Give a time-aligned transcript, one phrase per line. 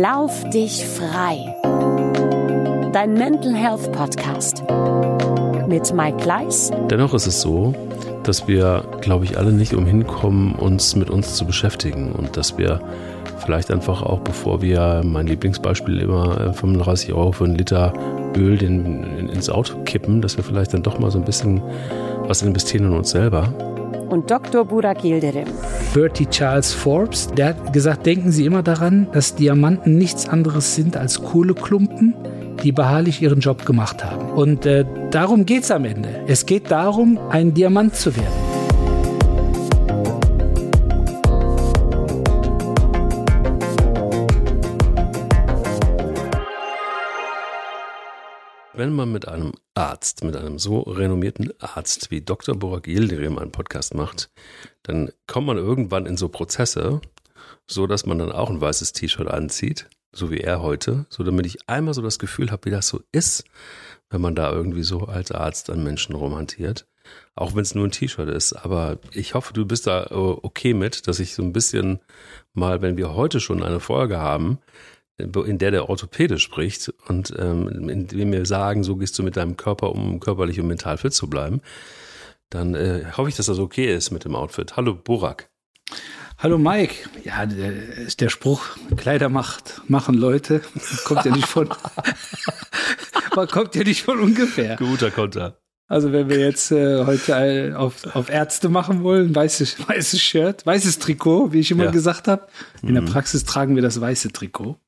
[0.00, 1.54] Lauf dich frei.
[2.94, 4.64] Dein Mental Health Podcast
[5.68, 6.70] mit Mike Gleis.
[6.90, 7.74] Dennoch ist es so,
[8.22, 12.56] dass wir, glaube ich, alle nicht umhin kommen, uns mit uns zu beschäftigen und dass
[12.56, 12.80] wir
[13.44, 17.92] vielleicht einfach auch, bevor wir, mein Lieblingsbeispiel immer 35 äh, Euro für einen Liter
[18.34, 21.60] Öl den, ins Auto kippen, dass wir vielleicht dann doch mal so ein bisschen
[22.26, 23.52] was investieren in uns selber.
[24.12, 24.66] Und Dr.
[24.66, 25.46] Burak Yildirim.
[25.94, 30.98] Bertie Charles Forbes, der hat gesagt, denken Sie immer daran, dass Diamanten nichts anderes sind
[30.98, 32.14] als Kohleklumpen,
[32.62, 34.32] die beharrlich ihren Job gemacht haben.
[34.32, 36.10] Und äh, darum geht es am Ende.
[36.26, 38.51] Es geht darum, ein Diamant zu werden.
[48.82, 52.56] Wenn man mit einem Arzt, mit einem so renommierten Arzt wie Dr.
[52.56, 54.28] Borak Yildirim einen Podcast macht,
[54.82, 57.00] dann kommt man irgendwann in so Prozesse,
[57.68, 61.46] so dass man dann auch ein weißes T-Shirt anzieht, so wie er heute, so damit
[61.46, 63.44] ich einmal so das Gefühl habe, wie das so ist,
[64.10, 66.88] wenn man da irgendwie so als Arzt an Menschen romantiert.
[67.36, 68.52] Auch wenn es nur ein T-Shirt ist.
[68.52, 72.00] Aber ich hoffe, du bist da äh, okay mit, dass ich so ein bisschen
[72.52, 74.58] mal, wenn wir heute schon eine Folge haben,
[75.18, 79.56] in der der Orthopäde spricht und ähm, indem wir sagen, so gehst du mit deinem
[79.56, 81.60] Körper um, körperlich und mental fit zu bleiben,
[82.50, 84.76] dann äh, hoffe ich, dass das okay ist mit dem Outfit.
[84.76, 85.50] Hallo Borak.
[86.38, 87.08] Hallo Mike.
[87.24, 88.64] Ja, der, ist der Spruch,
[88.96, 90.60] Kleider macht, machen Leute,
[91.04, 91.68] kommt ja nicht von,
[93.36, 94.76] man kommt ja nicht von ungefähr.
[94.76, 95.58] Guter Konter.
[95.88, 100.98] Also wenn wir jetzt äh, heute auf, auf Ärzte machen wollen, weißes, weißes Shirt, weißes
[100.98, 101.90] Trikot, wie ich immer ja.
[101.90, 102.46] gesagt habe.
[102.80, 102.94] In mhm.
[102.94, 104.78] der Praxis tragen wir das weiße Trikot.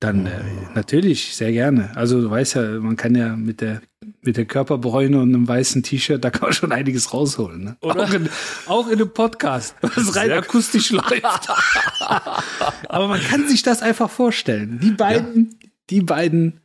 [0.00, 0.40] Dann äh,
[0.74, 1.90] natürlich, sehr gerne.
[1.96, 3.80] Also du weißt ja, man kann ja mit der
[4.20, 7.64] mit der Körperbräune und einem weißen T-Shirt, da kann man schon einiges rausholen.
[7.64, 7.76] Ne?
[7.80, 8.28] Auch, in,
[8.66, 11.22] auch in einem Podcast, was rein sehr akustisch läuft.
[12.88, 14.78] Aber man kann sich das einfach vorstellen.
[14.82, 15.68] Die beiden, ja.
[15.90, 16.60] die beiden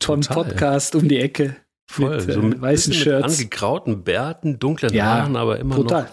[0.00, 0.44] von Total.
[0.44, 1.56] Podcast um die Ecke.
[1.90, 3.38] Voll, mit, so mit äh, weißen Shirts.
[3.38, 6.04] Mit angegrauten Bärten, dunklen ja, Haaren, aber immer total.
[6.04, 6.10] noch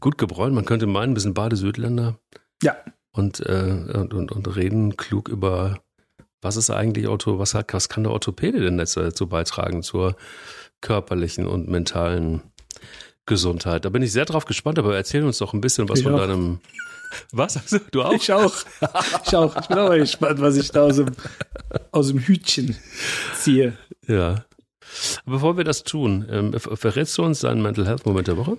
[0.00, 0.54] gut gebräunt.
[0.54, 2.18] Man könnte meinen, ein bisschen Badesüdländer.
[2.62, 2.76] Ja
[3.12, 5.78] und, äh, und, und, und reden klug über,
[6.40, 10.16] was ist eigentlich Auto, was, hat, was kann der Orthopäde denn dazu beitragen zur
[10.80, 12.42] körperlichen und mentalen
[13.26, 13.84] Gesundheit.
[13.84, 16.14] Da bin ich sehr drauf gespannt, aber erzähl uns doch ein bisschen was ich von
[16.14, 16.18] auch.
[16.18, 16.60] deinem.
[17.30, 17.56] Was?
[17.56, 18.14] Also, du auch?
[18.14, 18.54] Ich auch.
[19.26, 19.54] Ich auch.
[19.56, 21.10] Ich bin auch gespannt, was ich da aus dem,
[21.92, 22.76] aus dem Hütchen
[23.34, 23.76] ziehe.
[24.06, 24.44] Ja.
[25.24, 28.58] Bevor wir das tun, ähm, verrätst du uns deinen Mental Health Moment der Woche?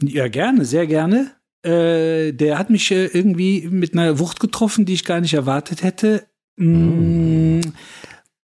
[0.00, 1.32] Ja, gerne, sehr gerne.
[1.66, 5.82] Äh, der hat mich äh, irgendwie mit einer Wucht getroffen, die ich gar nicht erwartet
[5.82, 6.26] hätte.
[6.56, 7.60] Mm.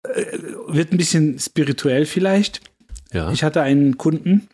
[0.04, 0.38] Äh,
[0.68, 2.62] wird ein bisschen spirituell vielleicht.
[3.14, 3.32] Ja.
[3.32, 4.48] Ich hatte einen Kunden,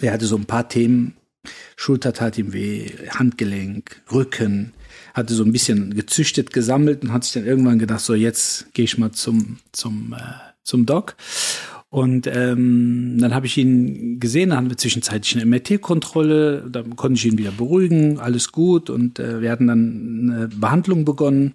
[0.00, 1.14] der hatte so ein paar Themen.
[1.76, 4.72] Schulter tat ihm weh, Handgelenk, Rücken,
[5.14, 8.84] hatte so ein bisschen gezüchtet, gesammelt und hat sich dann irgendwann gedacht, so jetzt gehe
[8.84, 10.22] ich mal zum, zum, äh,
[10.62, 11.16] zum Doc.
[11.92, 17.18] Und ähm, dann habe ich ihn gesehen, dann hatten wir zwischenzeitlich eine MRT-Kontrolle, da konnte
[17.18, 21.54] ich ihn wieder beruhigen, alles gut und äh, wir hatten dann eine Behandlung begonnen.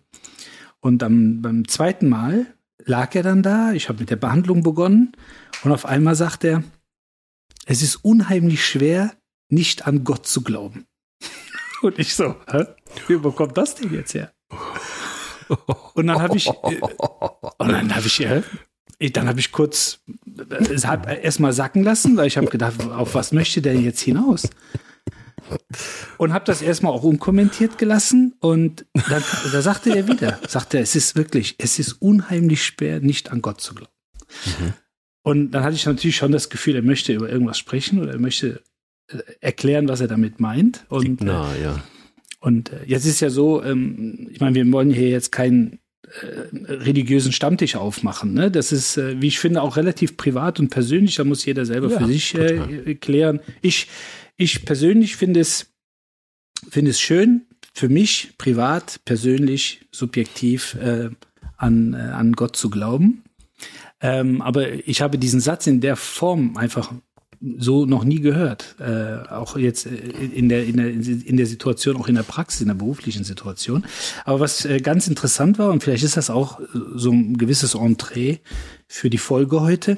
[0.81, 2.47] Und am, beim zweiten Mal
[2.84, 5.13] lag er dann da, ich habe mit der Behandlung begonnen
[5.63, 6.63] und auf einmal sagt er,
[7.66, 9.13] es ist unheimlich schwer,
[9.50, 10.85] nicht an Gott zu glauben.
[11.81, 12.66] Und ich so, hä?
[13.07, 14.34] wie bekommt das denn jetzt her?
[15.94, 16.81] Und dann habe ich, äh,
[17.57, 18.19] und dann habe ich,
[19.13, 19.99] dann habe ich kurz
[20.71, 24.49] es hat erstmal sacken lassen, weil ich habe gedacht, auf was möchte der jetzt hinaus?
[26.17, 30.83] Und habe das erstmal auch unkommentiert gelassen und dann da sagte er wieder, sagte er,
[30.83, 33.91] es ist wirklich, es ist unheimlich schwer, nicht an Gott zu glauben.
[34.45, 34.73] Mhm.
[35.21, 38.19] Und dann hatte ich natürlich schon das Gefühl, er möchte über irgendwas sprechen oder er
[38.19, 38.63] möchte
[39.07, 40.85] äh, erklären, was er damit meint.
[40.89, 41.83] Und, Na, ja.
[42.39, 45.77] Und äh, jetzt ist ja so, ähm, ich meine, wir wollen hier jetzt keinen äh,
[46.21, 48.33] religiösen Stammtisch aufmachen.
[48.33, 48.51] Ne?
[48.51, 51.15] Das ist, äh, wie ich finde, auch relativ privat und persönlich.
[51.15, 53.39] Da muss jeder selber ja, für sich äh, klären.
[53.62, 53.88] Ich,
[54.38, 55.73] ich persönlich finde es,
[56.69, 61.09] finde es schön, für mich privat, persönlich, subjektiv äh,
[61.57, 63.23] an, äh, an Gott zu glauben.
[64.01, 66.94] Ähm, aber ich habe diesen Satz in der Form einfach
[67.57, 68.75] so noch nie gehört.
[68.80, 72.62] Äh, auch jetzt äh, in der, in, der, in der Situation, auch in der Praxis,
[72.62, 73.86] in der beruflichen Situation.
[74.24, 76.65] Aber was äh, ganz interessant war, und vielleicht ist das auch äh,
[76.95, 78.38] so ein gewisses Entree
[78.88, 79.97] für die Folge heute,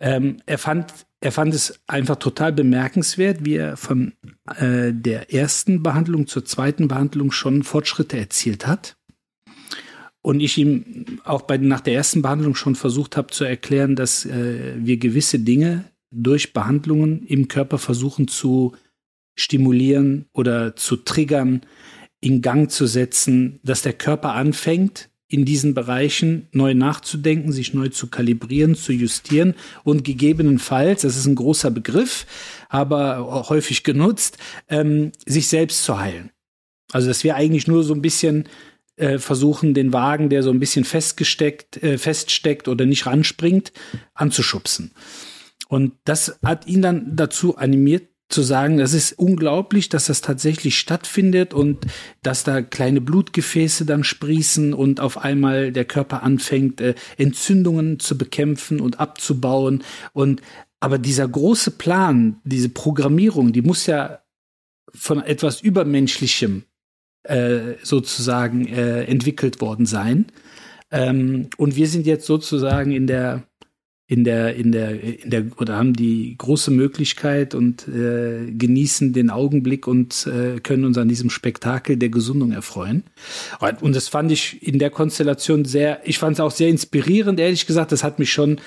[0.00, 4.12] ähm, er fand er fand es einfach total bemerkenswert, wie er von
[4.56, 8.96] äh, der ersten Behandlung zur zweiten Behandlung schon Fortschritte erzielt hat.
[10.22, 14.26] Und ich ihm auch bei, nach der ersten Behandlung schon versucht habe zu erklären, dass
[14.26, 18.74] äh, wir gewisse Dinge durch Behandlungen im Körper versuchen zu
[19.36, 21.62] stimulieren oder zu triggern,
[22.20, 27.90] in Gang zu setzen, dass der Körper anfängt, in diesen Bereichen neu nachzudenken, sich neu
[27.90, 32.26] zu kalibrieren, zu justieren und gegebenenfalls, das ist ein großer Begriff,
[32.70, 34.38] aber häufig genutzt,
[34.68, 36.30] ähm, sich selbst zu heilen.
[36.90, 38.48] Also dass wir eigentlich nur so ein bisschen
[38.96, 43.72] äh, versuchen, den Wagen, der so ein bisschen festgesteckt, äh, feststeckt oder nicht ranspringt,
[44.14, 44.92] anzuschubsen.
[45.68, 50.78] Und das hat ihn dann dazu animiert, zu sagen, das ist unglaublich, dass das tatsächlich
[50.78, 51.86] stattfindet und
[52.22, 58.18] dass da kleine Blutgefäße dann sprießen und auf einmal der Körper anfängt, äh, Entzündungen zu
[58.18, 59.82] bekämpfen und abzubauen.
[60.12, 60.42] Und
[60.80, 64.20] aber dieser große Plan, diese Programmierung, die muss ja
[64.94, 66.64] von etwas Übermenschlichem
[67.24, 70.26] äh, sozusagen äh, entwickelt worden sein.
[70.90, 73.47] Ähm, und wir sind jetzt sozusagen in der
[74.10, 79.28] in der, in der, in der, oder haben die große Möglichkeit und äh, genießen den
[79.28, 83.04] Augenblick und äh, können uns an diesem Spektakel der Gesundung erfreuen.
[83.82, 87.66] Und das fand ich in der Konstellation sehr, ich fand es auch sehr inspirierend, ehrlich
[87.66, 87.92] gesagt.
[87.92, 88.60] Das hat mich schon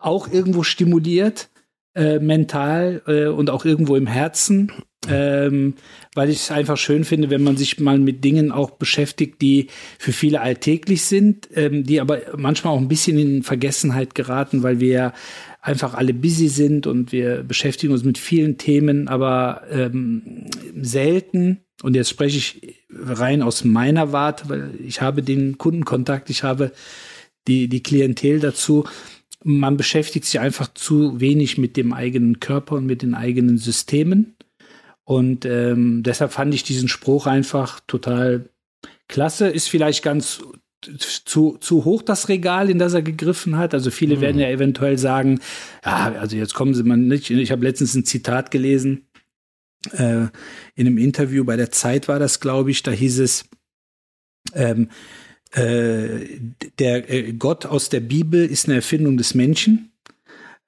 [0.00, 1.48] auch irgendwo stimuliert,
[1.94, 4.72] äh, mental äh, und auch irgendwo im Herzen
[5.08, 5.74] ähm,
[6.14, 9.68] weil ich es einfach schön finde, wenn man sich mal mit Dingen auch beschäftigt, die
[9.98, 14.80] für viele alltäglich sind, ähm, die aber manchmal auch ein bisschen in Vergessenheit geraten, weil
[14.80, 15.12] wir
[15.60, 20.46] einfach alle busy sind und wir beschäftigen uns mit vielen Themen, aber ähm,
[20.80, 26.42] selten, und jetzt spreche ich rein aus meiner Warte, weil ich habe den Kundenkontakt, ich
[26.42, 26.72] habe
[27.48, 28.84] die, die Klientel dazu,
[29.44, 34.36] man beschäftigt sich einfach zu wenig mit dem eigenen Körper und mit den eigenen Systemen.
[35.04, 38.48] Und ähm, deshalb fand ich diesen Spruch einfach total
[39.06, 39.48] klasse.
[39.48, 40.42] Ist vielleicht ganz
[41.24, 43.74] zu, zu hoch das Regal, in das er gegriffen hat.
[43.74, 44.20] Also viele mhm.
[44.22, 45.40] werden ja eventuell sagen,
[45.84, 47.30] ja, also jetzt kommen sie mal nicht.
[47.30, 49.06] Ich habe letztens ein Zitat gelesen,
[49.92, 50.26] äh,
[50.74, 53.44] in einem Interview bei der Zeit war das, glaube ich, da hieß es,
[54.54, 54.88] ähm,
[55.54, 56.26] äh,
[56.78, 59.90] der äh, Gott aus der Bibel ist eine Erfindung des Menschen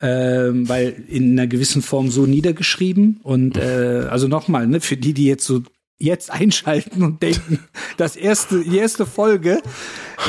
[0.00, 3.20] ähm, weil in einer gewissen Form so niedergeschrieben.
[3.22, 5.62] Und äh, also nochmal, ne, für die, die jetzt so
[5.98, 7.60] jetzt einschalten und denken,
[7.96, 9.62] das erste, die erste Folge,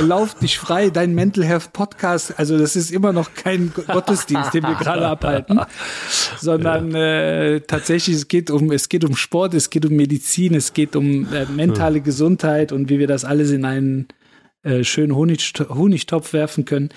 [0.02, 2.38] Lauf dich frei, dein Mental Health Podcast.
[2.38, 5.62] Also das ist immer noch kein Gottesdienst, den wir gerade abhalten,
[6.40, 10.74] sondern äh, tatsächlich es geht um es geht um Sport, es geht um Medizin, es
[10.74, 14.08] geht um äh, mentale Gesundheit und wie wir das alles in einen
[14.68, 16.90] äh, schönen Honig, Honigtopf werfen können.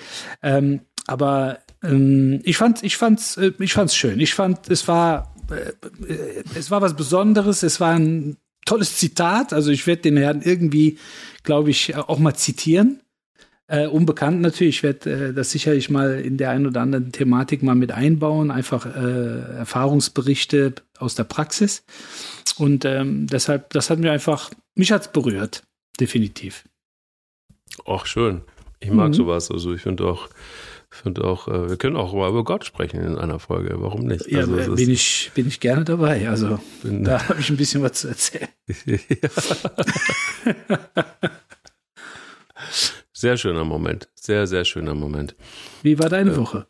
[0.43, 4.19] Ähm, aber ähm, ich fand, ich fand's, äh, ich fand's schön.
[4.19, 7.63] Ich fand, es war, äh, äh, es war was Besonderes.
[7.63, 9.53] Es war ein tolles Zitat.
[9.53, 10.97] Also ich werde den Herrn irgendwie,
[11.43, 13.01] glaube ich, auch mal zitieren.
[13.67, 14.77] Äh, unbekannt natürlich.
[14.77, 18.51] Ich werde äh, das sicherlich mal in der einen oder anderen Thematik mal mit einbauen.
[18.51, 21.83] Einfach äh, Erfahrungsberichte aus der Praxis.
[22.57, 25.63] Und ähm, deshalb, das hat mir einfach, mich hat's berührt.
[25.99, 26.63] Definitiv.
[27.85, 28.41] Ach, schön.
[28.79, 29.13] Ich mag mhm.
[29.13, 29.51] sowas.
[29.51, 30.29] Also ich finde auch,
[30.89, 33.75] finde auch, äh, wir können auch mal über Gott sprechen in einer Folge.
[33.79, 34.25] Warum nicht?
[34.27, 36.27] Ja, also, bin, ich, bin ich gerne dabei.
[36.27, 38.49] Also bin, da habe ich ein bisschen was zu erzählen.
[43.13, 44.09] sehr schöner Moment.
[44.15, 45.35] Sehr, sehr schöner Moment.
[45.83, 46.65] Wie war deine äh, Woche?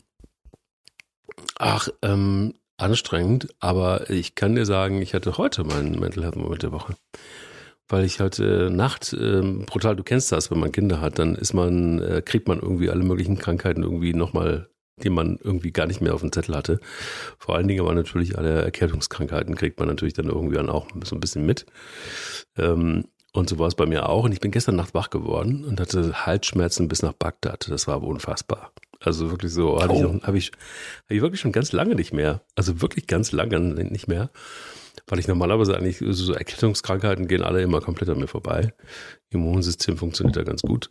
[1.57, 6.63] Ach, ähm, anstrengend, aber ich kann dir sagen, ich hatte heute meinen Mental Health Moment
[6.63, 6.95] der Woche
[7.91, 11.35] weil ich halt äh, Nacht äh, brutal, du kennst das, wenn man Kinder hat, dann
[11.35, 14.69] ist man, äh, kriegt man irgendwie alle möglichen Krankheiten irgendwie nochmal,
[15.03, 16.79] die man irgendwie gar nicht mehr auf dem Zettel hatte.
[17.37, 21.15] Vor allen Dingen aber natürlich alle Erkältungskrankheiten kriegt man natürlich dann irgendwie dann auch so
[21.15, 21.65] ein bisschen mit.
[22.57, 24.25] Ähm, und so war es bei mir auch.
[24.25, 27.69] Und ich bin gestern Nacht wach geworden und hatte Halsschmerzen bis nach Bagdad.
[27.69, 28.73] Das war unfassbar.
[28.99, 29.83] Also wirklich so, oh.
[29.83, 32.41] ich, habe ich, hab ich wirklich schon ganz lange nicht mehr.
[32.55, 34.29] Also wirklich ganz lange nicht mehr
[35.07, 38.73] weil ich normalerweise eigentlich so Erkältungskrankheiten gehen alle immer komplett an mir vorbei.
[39.29, 40.89] Immunsystem funktioniert da ganz gut.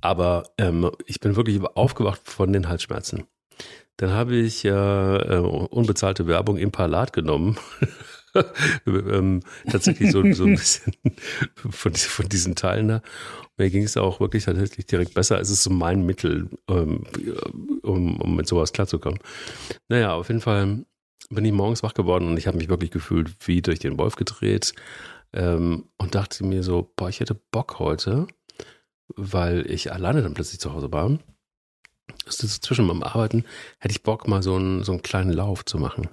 [0.00, 3.24] Aber ähm, ich bin wirklich aufgewacht von den Halsschmerzen.
[3.96, 7.56] Dann habe ich äh, unbezahlte Werbung im Palat genommen.
[8.86, 9.40] ähm,
[9.70, 10.94] tatsächlich so, so ein bisschen
[11.54, 13.02] von, von diesen Teilen da.
[13.58, 15.38] Mir ging es auch wirklich tatsächlich direkt besser.
[15.40, 17.04] Es ist so mein Mittel, ähm,
[17.82, 19.18] um, um mit sowas klarzukommen.
[19.88, 20.84] Naja, auf jeden Fall
[21.30, 24.16] bin ich morgens wach geworden und ich habe mich wirklich gefühlt wie durch den Wolf
[24.16, 24.74] gedreht
[25.32, 28.26] ähm, und dachte mir so, boah, ich hätte Bock heute,
[29.08, 31.18] weil ich alleine dann plötzlich zu Hause war.
[32.26, 33.44] Ist zwischen meinem Arbeiten,
[33.78, 36.08] hätte ich Bock, mal so einen, so einen kleinen Lauf zu machen.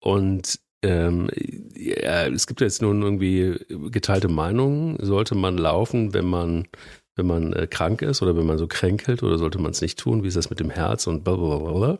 [0.00, 1.28] Und ähm,
[1.74, 3.58] ja, es gibt jetzt nun irgendwie
[3.90, 4.96] geteilte Meinungen.
[5.00, 6.68] Sollte man laufen, wenn man
[7.16, 9.98] wenn man äh, krank ist oder wenn man so kränkelt oder sollte man es nicht
[9.98, 10.22] tun?
[10.22, 11.98] Wie ist das mit dem Herz und blablabla?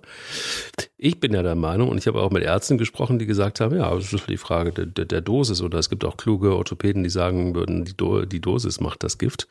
[0.96, 3.76] Ich bin ja der Meinung und ich habe auch mit Ärzten gesprochen, die gesagt haben,
[3.76, 7.02] ja, das ist die Frage der, der, der Dosis oder es gibt auch kluge Orthopäden,
[7.02, 9.48] die sagen würden, die, Do die Dosis macht das Gift.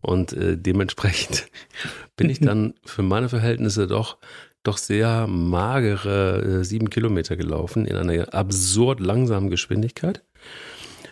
[0.00, 1.46] Und äh, dementsprechend
[2.16, 4.18] bin ich dann für meine Verhältnisse doch
[4.64, 10.24] doch sehr magere äh, sieben Kilometer gelaufen in einer absurd langsamen Geschwindigkeit.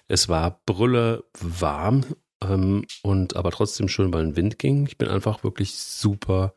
[0.08, 2.04] Es war brülle warm
[2.42, 4.86] ähm, und aber trotzdem schön, weil ein Wind ging.
[4.86, 6.54] Ich bin einfach wirklich super,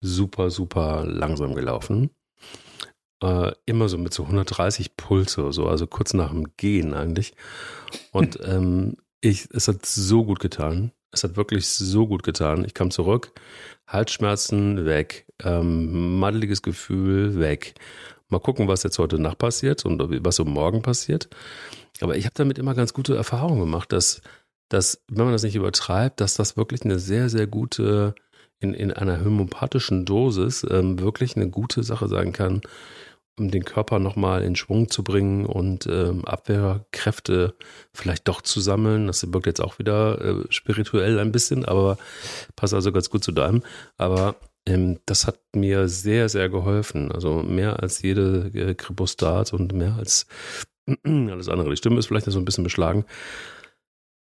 [0.00, 2.10] super, super langsam gelaufen.
[3.22, 7.34] Äh, immer so mit so 130 Puls oder so, also kurz nach dem Gehen eigentlich.
[8.10, 10.92] Und ähm, ich, es hat so gut getan.
[11.12, 12.64] Es hat wirklich so gut getan.
[12.64, 13.32] Ich kam zurück,
[13.86, 17.74] Halsschmerzen weg, ähm, maddeliges Gefühl weg.
[18.28, 21.28] Mal gucken, was jetzt heute Nacht passiert und was so morgen passiert.
[22.00, 24.22] Aber ich habe damit immer ganz gute Erfahrungen gemacht, dass,
[24.72, 28.14] dass, wenn man das nicht übertreibt, dass das wirklich eine sehr, sehr gute,
[28.58, 32.62] in, in einer homöopathischen Dosis ähm, wirklich eine gute Sache sein kann,
[33.38, 37.54] um den Körper nochmal in Schwung zu bringen und ähm, Abwehrkräfte
[37.92, 39.08] vielleicht doch zu sammeln.
[39.08, 41.98] Das wirkt jetzt auch wieder äh, spirituell ein bisschen, aber
[42.56, 43.62] passt also ganz gut zu deinem.
[43.98, 44.36] Aber
[44.66, 47.12] ähm, das hat mir sehr, sehr geholfen.
[47.12, 50.26] Also mehr als jede äh, Kripostat und mehr als
[51.04, 51.70] alles andere.
[51.70, 53.04] Die Stimme ist vielleicht so ein bisschen beschlagen.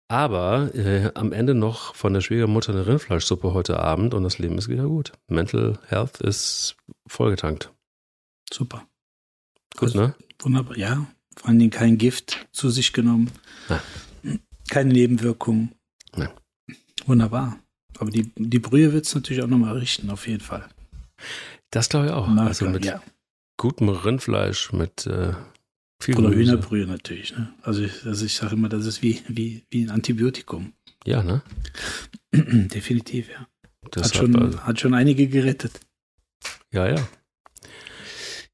[0.09, 4.57] Aber äh, am Ende noch von der Schwiegermutter eine Rindfleischsuppe heute Abend und das Leben
[4.57, 5.11] ist wieder gut.
[5.27, 7.73] Mental Health ist vollgetankt.
[8.51, 8.87] Super.
[9.75, 10.15] Gut, also, ne?
[10.39, 11.05] Wunderbar, ja.
[11.35, 13.29] Vor allen Dingen kein Gift zu sich genommen.
[13.69, 13.81] Ja.
[14.69, 15.73] Keine Nebenwirkungen.
[16.15, 16.31] Ja.
[17.05, 17.59] Wunderbar.
[17.99, 20.67] Aber die, die Brühe wird es natürlich auch nochmal richten, auf jeden Fall.
[21.71, 22.27] Das glaube ich auch.
[22.27, 23.01] Marker, also mit ja.
[23.57, 25.33] gutem Rindfleisch, mit äh,
[25.99, 26.51] viel Oder Gemüse.
[26.51, 27.35] Hühnerbrühe natürlich.
[27.35, 27.53] Ne?
[27.61, 30.73] Also ich, also ich sage immer, das ist wie, wie, wie ein Antibiotikum.
[31.05, 31.41] Ja, ne?
[32.33, 33.47] Definitiv, ja.
[34.01, 34.59] hat schon, also.
[34.61, 35.79] hat schon einige gerettet.
[36.71, 37.07] Ja, ja.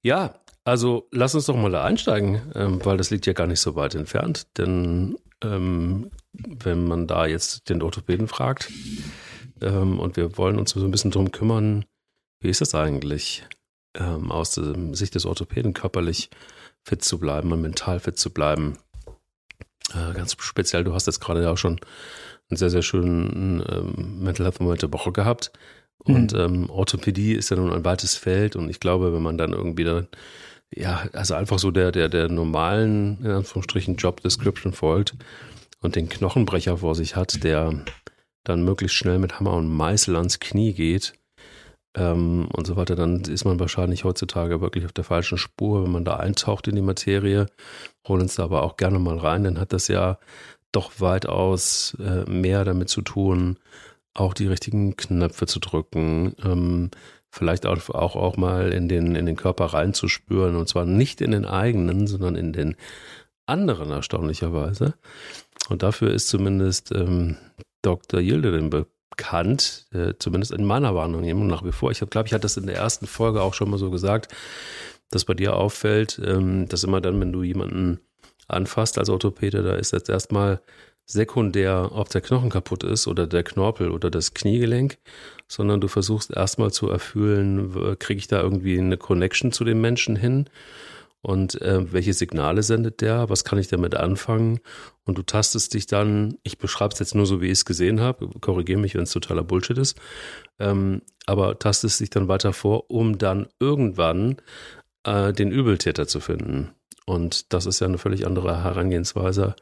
[0.01, 3.59] Ja, also lass uns doch mal da einsteigen, ähm, weil das liegt ja gar nicht
[3.59, 4.47] so weit entfernt.
[4.57, 8.71] Denn ähm, wenn man da jetzt den Orthopäden fragt
[9.61, 11.85] ähm, und wir wollen uns so ein bisschen drum kümmern,
[12.39, 13.45] wie ist das eigentlich
[13.95, 16.29] ähm, aus der Sicht des Orthopäden körperlich
[16.83, 18.77] fit zu bleiben und mental fit zu bleiben?
[19.93, 21.79] Äh, ganz speziell, du hast jetzt gerade ja auch schon
[22.49, 25.51] einen sehr, sehr schönen ähm, Mental Health Moment der Woche gehabt.
[25.99, 26.39] Und mhm.
[26.39, 29.85] ähm, Orthopädie ist ja nun ein weites Feld und ich glaube, wenn man dann irgendwie
[29.85, 30.07] dann
[30.75, 35.15] ja, also einfach so der, der, der normalen, in Anführungsstrichen, Job Description folgt
[35.81, 37.85] und den Knochenbrecher vor sich hat, der
[38.43, 41.13] dann möglichst schnell mit Hammer und Meißel ans Knie geht
[41.95, 45.91] ähm, und so weiter, dann ist man wahrscheinlich heutzutage wirklich auf der falschen Spur, wenn
[45.91, 47.47] man da eintaucht in die Materie.
[48.07, 50.17] Holen uns da aber auch gerne mal rein, dann hat das ja
[50.71, 53.57] doch weitaus äh, mehr damit zu tun,
[54.13, 56.91] auch die richtigen Knöpfe zu drücken, ähm,
[57.29, 61.31] vielleicht auch, auch, auch mal in den, in den Körper reinzuspüren und zwar nicht in
[61.31, 62.75] den eigenen, sondern in den
[63.45, 64.95] anderen erstaunlicherweise.
[65.69, 67.37] Und dafür ist zumindest ähm,
[67.81, 68.19] Dr.
[68.19, 68.69] Yildirim
[69.15, 71.91] bekannt, äh, zumindest in meiner Warnung nach wie vor.
[71.91, 74.33] Ich glaube, ich hatte das in der ersten Folge auch schon mal so gesagt,
[75.11, 77.99] dass bei dir auffällt, ähm, dass immer dann, wenn du jemanden
[78.47, 80.61] anfasst als Orthopäde, da ist jetzt erstmal
[81.05, 84.97] sekundär, ob der Knochen kaputt ist oder der Knorpel oder das Kniegelenk,
[85.47, 90.15] sondern du versuchst erstmal zu erfüllen, kriege ich da irgendwie eine Connection zu dem Menschen
[90.15, 90.49] hin
[91.23, 94.59] und äh, welche Signale sendet der, was kann ich damit anfangen
[95.05, 97.99] und du tastest dich dann, ich beschreibe es jetzt nur so, wie ich es gesehen
[97.99, 99.99] habe, korrigiere mich, wenn es totaler Bullshit ist,
[100.59, 104.37] ähm, aber tastest dich dann weiter vor, um dann irgendwann
[105.05, 106.69] äh, den Übeltäter zu finden.
[107.05, 109.55] Und das ist ja eine völlig andere Herangehensweise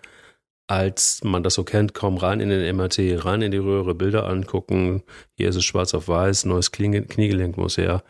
[0.71, 4.25] als man das so kennt, kaum rein in den MRT, rein in die Röhre, Bilder
[4.25, 5.03] angucken.
[5.35, 8.03] Hier ist es schwarz auf weiß, neues Kniegelenk muss her.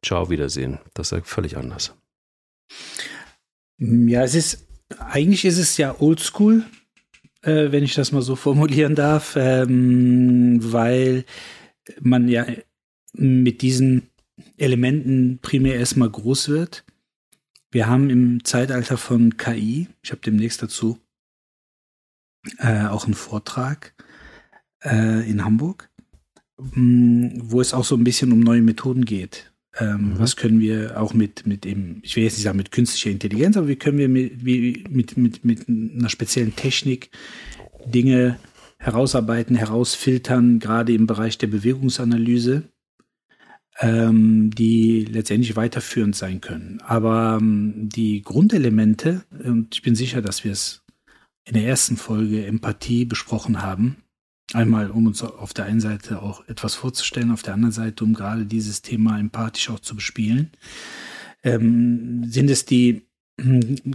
[0.00, 0.78] Ciao, Wiedersehen.
[0.94, 1.97] Das ist ja völlig anders.
[3.78, 4.66] Ja, es ist,
[4.98, 6.64] eigentlich ist es ja oldschool,
[7.42, 11.24] äh, wenn ich das mal so formulieren darf, ähm, weil
[12.00, 12.46] man ja
[13.12, 14.10] mit diesen
[14.56, 16.84] Elementen primär erstmal groß wird.
[17.70, 20.98] Wir haben im Zeitalter von KI, ich habe demnächst dazu
[22.58, 23.94] äh, auch einen Vortrag
[24.82, 25.90] äh, in Hamburg,
[26.56, 29.52] mh, mm, wo es auch so ein bisschen um neue Methoden geht.
[29.76, 30.18] Ähm, mhm.
[30.18, 33.56] Was können wir auch mit, mit eben, ich will jetzt nicht sagen mit künstlicher Intelligenz,
[33.56, 37.10] aber wie können wir mit, wie, mit, mit, mit einer speziellen Technik
[37.84, 38.38] Dinge
[38.78, 42.64] herausarbeiten, herausfiltern, gerade im Bereich der Bewegungsanalyse,
[43.80, 46.80] ähm, die letztendlich weiterführend sein können.
[46.84, 50.84] Aber ähm, die Grundelemente, und ich bin sicher, dass wir es
[51.44, 53.96] in der ersten Folge Empathie besprochen haben,
[54.54, 58.14] Einmal, um uns auf der einen Seite auch etwas vorzustellen, auf der anderen Seite, um
[58.14, 60.50] gerade dieses Thema empathisch auch zu bespielen.
[61.42, 63.08] Ähm, sind es die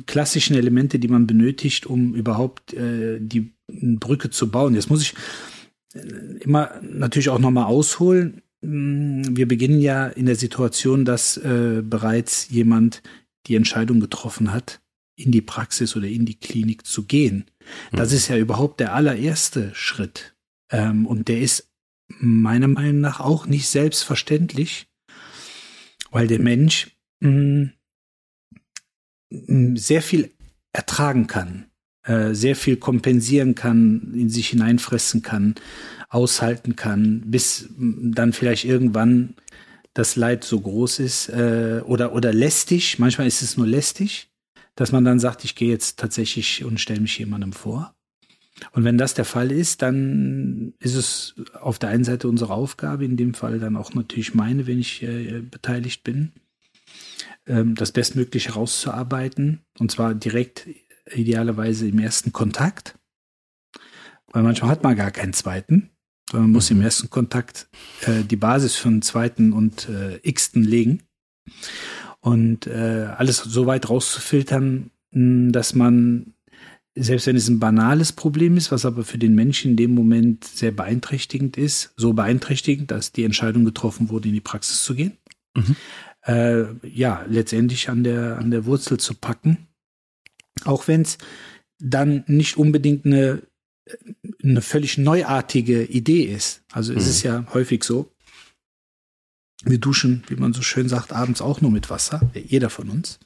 [0.05, 4.75] klassischen Elemente, die man benötigt, um überhaupt äh, die Brücke zu bauen.
[4.75, 5.15] Jetzt muss ich
[5.93, 6.00] äh,
[6.41, 8.41] immer natürlich auch nochmal ausholen.
[8.62, 13.01] Mm, wir beginnen ja in der Situation, dass äh, bereits jemand
[13.48, 14.81] die Entscheidung getroffen hat,
[15.15, 17.45] in die Praxis oder in die Klinik zu gehen.
[17.91, 18.15] Das mhm.
[18.17, 20.33] ist ja überhaupt der allererste Schritt.
[20.74, 21.72] Ähm, und der ist
[22.08, 24.88] meiner Meinung nach auch nicht selbstverständlich,
[26.12, 27.70] weil der Mensch mh,
[29.30, 30.32] mm, sehr viel
[30.74, 31.68] ertragen kann,
[32.03, 35.56] äh, sehr viel kompensieren kann, in sich hineinfressen kann,
[36.10, 39.36] aushalten kann, bis dann vielleicht irgendwann
[39.94, 44.30] das Leid so groß ist äh, oder, oder lästig, manchmal ist es nur lästig,
[44.75, 47.96] dass man dann sagt, ich gehe jetzt tatsächlich und stelle mich jemandem vor.
[48.72, 53.05] Und wenn das der Fall ist, dann ist es auf der einen Seite unsere Aufgabe,
[53.05, 56.32] in dem Fall dann auch natürlich meine, wenn ich äh, beteiligt bin,
[57.46, 59.62] ähm, das bestmöglich herauszuarbeiten.
[59.79, 60.67] Und zwar direkt
[61.12, 62.98] idealerweise im ersten Kontakt.
[64.32, 65.89] Weil manchmal hat man gar keinen zweiten.
[66.29, 66.84] sondern Man muss im mhm.
[66.84, 67.67] ersten Kontakt
[68.01, 71.03] äh, die Basis für einen zweiten und äh, x-ten legen.
[72.20, 76.33] Und äh, alles so weit rauszufiltern, dass man,
[76.96, 80.44] selbst wenn es ein banales Problem ist, was aber für den Menschen in dem Moment
[80.46, 85.18] sehr beeinträchtigend ist, so beeinträchtigend, dass die Entscheidung getroffen wurde, in die Praxis zu gehen,
[85.56, 85.76] mhm
[86.26, 89.68] äh, ja, letztendlich an der, an der Wurzel zu packen.
[90.66, 91.18] Auch wenn es
[91.80, 93.44] dann nicht unbedingt eine,
[94.42, 96.64] eine völlig neuartige Idee ist.
[96.72, 97.00] Also mhm.
[97.00, 98.10] es ist ja häufig so,
[99.66, 103.20] wir duschen, wie man so schön sagt, abends auch nur mit Wasser, jeder von uns.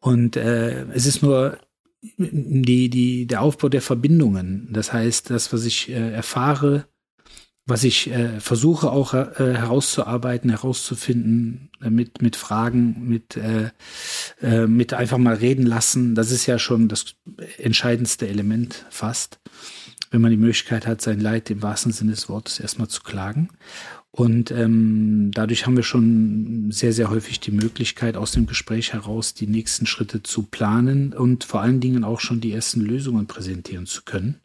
[0.00, 1.58] Und äh, es ist nur
[2.00, 4.68] die, die, der Aufbau der Verbindungen.
[4.72, 6.86] Das heißt, das, was ich äh, erfahre,
[7.68, 13.70] was ich äh, versuche auch äh, herauszuarbeiten, herauszufinden, äh, mit, mit Fragen, mit, äh,
[14.40, 17.16] äh, mit einfach mal reden lassen, das ist ja schon das
[17.58, 19.38] entscheidendste Element fast,
[20.10, 23.50] wenn man die Möglichkeit hat, sein Leid im wahrsten Sinne des Wortes erstmal zu klagen.
[24.10, 29.34] Und ähm, dadurch haben wir schon sehr, sehr häufig die Möglichkeit, aus dem Gespräch heraus
[29.34, 33.86] die nächsten Schritte zu planen und vor allen Dingen auch schon die ersten Lösungen präsentieren
[33.86, 34.40] zu können,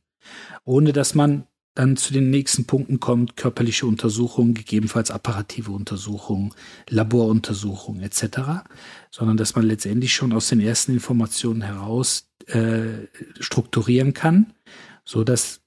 [0.65, 6.53] ohne dass man dann zu den nächsten Punkten kommt körperliche Untersuchungen, gegebenenfalls apparative Untersuchungen,
[6.89, 8.65] Laboruntersuchungen etc.,
[9.09, 13.07] sondern dass man letztendlich schon aus den ersten Informationen heraus äh,
[13.39, 14.53] strukturieren kann,
[15.03, 15.62] so dass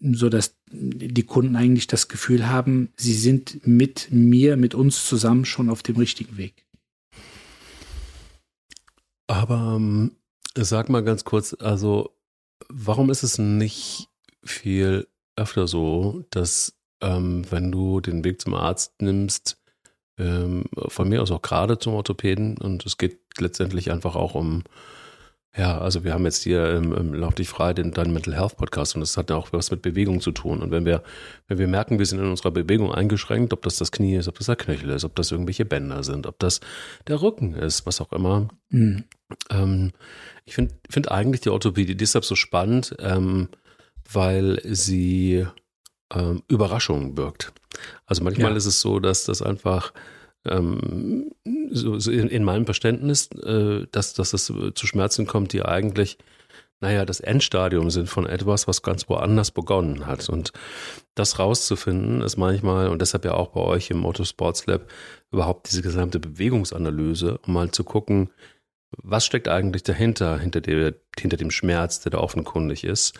[0.00, 5.44] so dass die Kunden eigentlich das Gefühl haben, sie sind mit mir, mit uns zusammen
[5.44, 6.66] schon auf dem richtigen Weg.
[9.26, 10.12] Aber ähm,
[10.54, 12.16] sag mal ganz kurz, also
[12.68, 14.08] warum ist es nicht
[14.44, 15.06] viel
[15.36, 19.58] öfter so, dass ähm, wenn du den Weg zum Arzt nimmst,
[20.18, 24.62] ähm, von mir aus auch gerade zum Orthopäden und es geht letztendlich einfach auch um,
[25.56, 28.56] ja, also wir haben jetzt hier im, im Lauf dich frei den Dein Mental Health
[28.56, 30.60] Podcast und das hat ja auch was mit Bewegung zu tun.
[30.60, 31.02] Und wenn wir,
[31.48, 34.36] wenn wir merken, wir sind in unserer Bewegung eingeschränkt, ob das das Knie ist, ob
[34.36, 36.60] das der Knöchel ist, ob das irgendwelche Bänder sind, ob das
[37.06, 38.48] der Rücken ist, was auch immer.
[38.68, 39.04] Mhm.
[39.50, 39.92] Ähm,
[40.44, 43.48] ich finde find eigentlich die Orthopädie deshalb so spannend, ähm,
[44.12, 45.46] weil sie
[46.14, 47.52] ähm, Überraschungen wirkt.
[48.04, 48.56] Also manchmal ja.
[48.56, 49.92] ist es so, dass das einfach
[50.48, 51.30] ähm,
[51.70, 56.18] so, so in, in, meinem Verständnis, äh, dass, dass das zu Schmerzen kommt, die eigentlich,
[56.80, 60.28] naja, das Endstadium sind von etwas, was ganz woanders begonnen hat.
[60.28, 60.52] Und
[61.14, 64.88] das rauszufinden ist manchmal, und deshalb ja auch bei euch im Motorsports Lab,
[65.32, 68.30] überhaupt diese gesamte Bewegungsanalyse, um mal zu gucken,
[69.02, 73.18] was steckt eigentlich dahinter, hinter, der, hinter dem Schmerz, der da offenkundig ist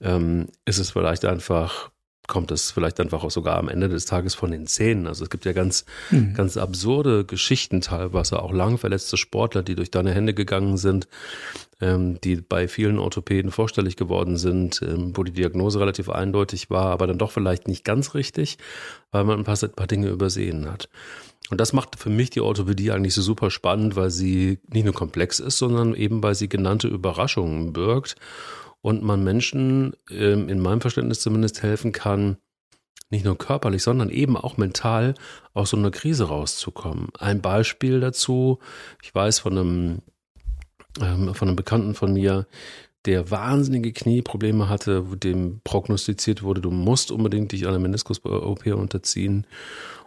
[0.00, 1.90] ähm, ist es vielleicht einfach,
[2.26, 5.06] kommt es vielleicht einfach auch sogar am Ende des Tages von den Zähnen.
[5.06, 6.34] Also es gibt ja ganz, mhm.
[6.34, 11.08] ganz absurde Geschichten teilweise, auch lang verletzte Sportler, die durch deine Hände gegangen sind,
[11.80, 16.86] ähm, die bei vielen Orthopäden vorstellig geworden sind, ähm, wo die Diagnose relativ eindeutig war,
[16.86, 18.58] aber dann doch vielleicht nicht ganz richtig,
[19.12, 20.88] weil man ein paar, ein paar Dinge übersehen hat.
[21.48, 24.94] Und das macht für mich die Orthopädie eigentlich so super spannend, weil sie nicht nur
[24.94, 28.16] komplex ist, sondern eben weil sie genannte Überraschungen birgt
[28.86, 32.36] und man Menschen, ähm, in meinem Verständnis zumindest, helfen kann,
[33.10, 35.14] nicht nur körperlich, sondern eben auch mental
[35.54, 37.08] aus so einer Krise rauszukommen.
[37.18, 38.60] Ein Beispiel dazu,
[39.02, 40.02] ich weiß von einem,
[41.00, 42.46] ähm, von einem Bekannten von mir,
[43.06, 49.48] der wahnsinnige Knieprobleme hatte, dem prognostiziert wurde, du musst unbedingt dich einer Meniskus-OP unterziehen.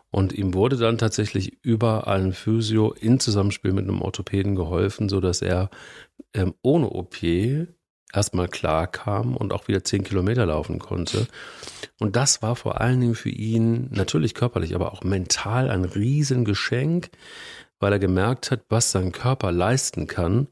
[0.10, 5.42] Und ihm wurde dann tatsächlich über einen Physio in Zusammenspiel mit einem Orthopäden geholfen, sodass
[5.42, 5.70] er
[6.34, 7.18] ähm, ohne OP
[8.14, 11.28] erstmal klar kam und auch wieder zehn Kilometer laufen konnte.
[12.00, 17.10] Und das war vor allen Dingen für ihn natürlich körperlich, aber auch mental ein Riesengeschenk,
[17.80, 20.48] weil er gemerkt hat, was sein Körper leisten kann,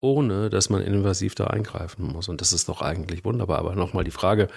[0.00, 2.28] ohne dass man invasiv da eingreifen muss.
[2.28, 3.58] Und das ist doch eigentlich wunderbar.
[3.58, 4.48] Aber nochmal die Frage,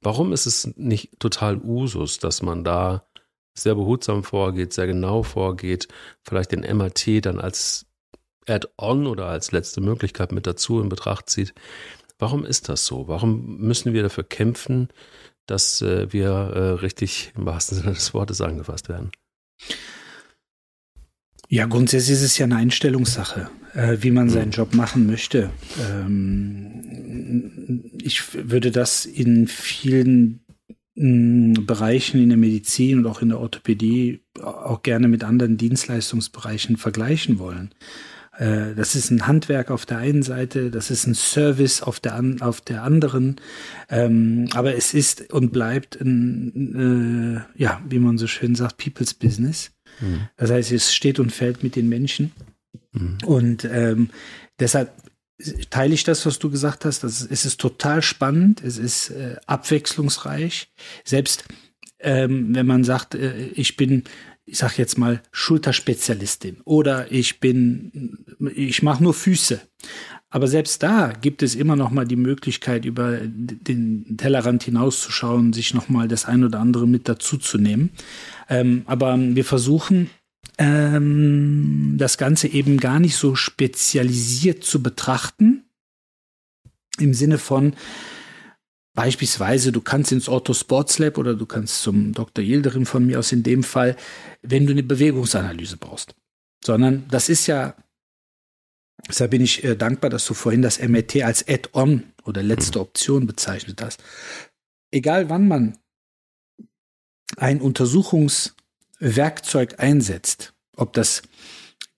[0.00, 3.04] warum ist es nicht total Usus, dass man da
[3.54, 5.88] sehr behutsam vorgeht, sehr genau vorgeht,
[6.22, 7.87] vielleicht den MRT dann als
[8.48, 11.54] Add-on oder als letzte Möglichkeit mit dazu in Betracht zieht.
[12.18, 13.08] Warum ist das so?
[13.08, 14.88] Warum müssen wir dafür kämpfen,
[15.46, 19.12] dass äh, wir äh, richtig im wahrsten Sinne des Wortes angefasst werden?
[21.48, 25.50] Ja, grundsätzlich ist es ja eine Einstellungssache, äh, wie man seinen Job machen möchte.
[25.90, 26.84] Ähm,
[28.02, 30.40] ich würde das in vielen
[30.94, 36.76] mh, Bereichen in der Medizin und auch in der Orthopädie auch gerne mit anderen Dienstleistungsbereichen
[36.76, 37.70] vergleichen wollen.
[38.38, 42.14] Äh, das ist ein Handwerk auf der einen Seite, das ist ein Service auf der,
[42.14, 43.36] an, auf der anderen.
[43.90, 49.12] Ähm, aber es ist und bleibt ein, äh, ja, wie man so schön sagt, People's
[49.12, 49.72] Business.
[50.00, 50.28] Mhm.
[50.36, 52.32] Das heißt, es steht und fällt mit den Menschen.
[52.92, 53.18] Mhm.
[53.26, 54.10] Und ähm,
[54.60, 54.92] deshalb
[55.70, 57.02] teile ich das, was du gesagt hast.
[57.02, 60.68] Das, es ist total spannend, es ist äh, abwechslungsreich.
[61.04, 61.44] Selbst
[62.00, 64.04] ähm, wenn man sagt, äh, ich bin
[64.48, 69.60] ich sag jetzt mal Schulterspezialistin oder ich bin, ich mache nur Füße.
[70.30, 75.72] Aber selbst da gibt es immer noch mal die Möglichkeit, über den Tellerrand hinauszuschauen, sich
[75.72, 77.90] noch mal das ein oder andere mit dazuzunehmen.
[78.48, 80.10] Ähm, aber wir versuchen
[80.58, 85.64] ähm, das Ganze eben gar nicht so spezialisiert zu betrachten.
[86.98, 87.74] Im Sinne von,
[88.98, 92.44] Beispielsweise, du kannst ins Otto Sports Lab oder du kannst zum Dr.
[92.44, 93.94] Yildirim von mir aus in dem Fall,
[94.42, 96.16] wenn du eine Bewegungsanalyse brauchst.
[96.64, 97.76] Sondern das ist ja,
[99.08, 103.28] deshalb bin ich äh, dankbar, dass du vorhin das MRT als Add-on oder letzte Option
[103.28, 104.02] bezeichnet hast.
[104.90, 105.78] Egal wann man
[107.36, 111.22] ein Untersuchungswerkzeug einsetzt, ob das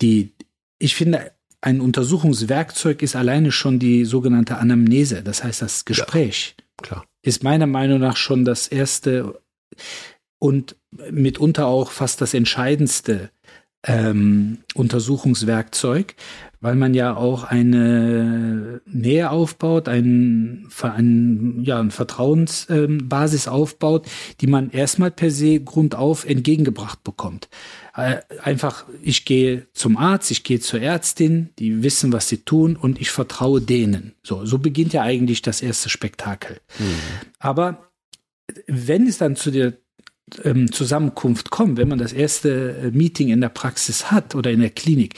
[0.03, 0.35] die,
[0.79, 1.33] ich finde,
[1.63, 6.57] ein Untersuchungswerkzeug ist alleine schon die sogenannte Anamnese, das heißt das Gespräch.
[6.59, 6.65] Ja.
[6.83, 7.05] Klar.
[7.23, 9.41] Ist meiner Meinung nach schon das erste
[10.39, 10.77] und
[11.11, 13.31] mitunter auch fast das entscheidendste
[13.87, 16.15] ähm, Untersuchungswerkzeug,
[16.61, 24.07] weil man ja auch eine Nähe aufbaut, ein, ein, ja, eine Vertrauensbasis ähm, aufbaut,
[24.41, 27.49] die man erstmal per se grundauf entgegengebracht bekommt.
[28.43, 33.01] Einfach, ich gehe zum Arzt, ich gehe zur Ärztin, die wissen, was sie tun und
[33.01, 34.15] ich vertraue denen.
[34.23, 36.61] So, so beginnt ja eigentlich das erste Spektakel.
[36.79, 36.85] Mhm.
[37.39, 37.91] Aber
[38.67, 39.75] wenn es dann zu der
[40.45, 44.61] ähm, Zusammenkunft kommt, wenn man das erste äh, Meeting in der Praxis hat oder in
[44.61, 45.15] der Klinik,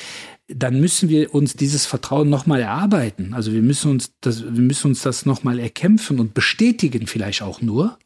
[0.49, 3.35] dann müssen wir uns dieses Vertrauen nochmal erarbeiten.
[3.35, 7.61] Also wir müssen uns das, wir müssen uns das nochmal erkämpfen und bestätigen vielleicht auch
[7.61, 7.99] nur.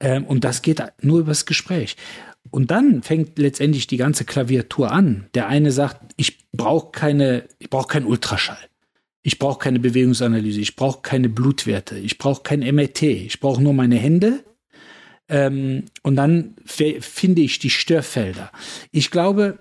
[0.00, 1.96] Ähm, und das geht nur übers Gespräch.
[2.50, 5.28] Und dann fängt letztendlich die ganze Klaviatur an.
[5.34, 8.58] Der eine sagt, ich brauche keine, ich brauche keinen Ultraschall.
[9.22, 13.74] Ich brauche keine Bewegungsanalyse, ich brauche keine Blutwerte, ich brauche kein MRT, ich brauche nur
[13.74, 14.44] meine Hände.
[15.28, 18.50] Ähm, und dann finde ich die Störfelder.
[18.90, 19.58] Ich glaube,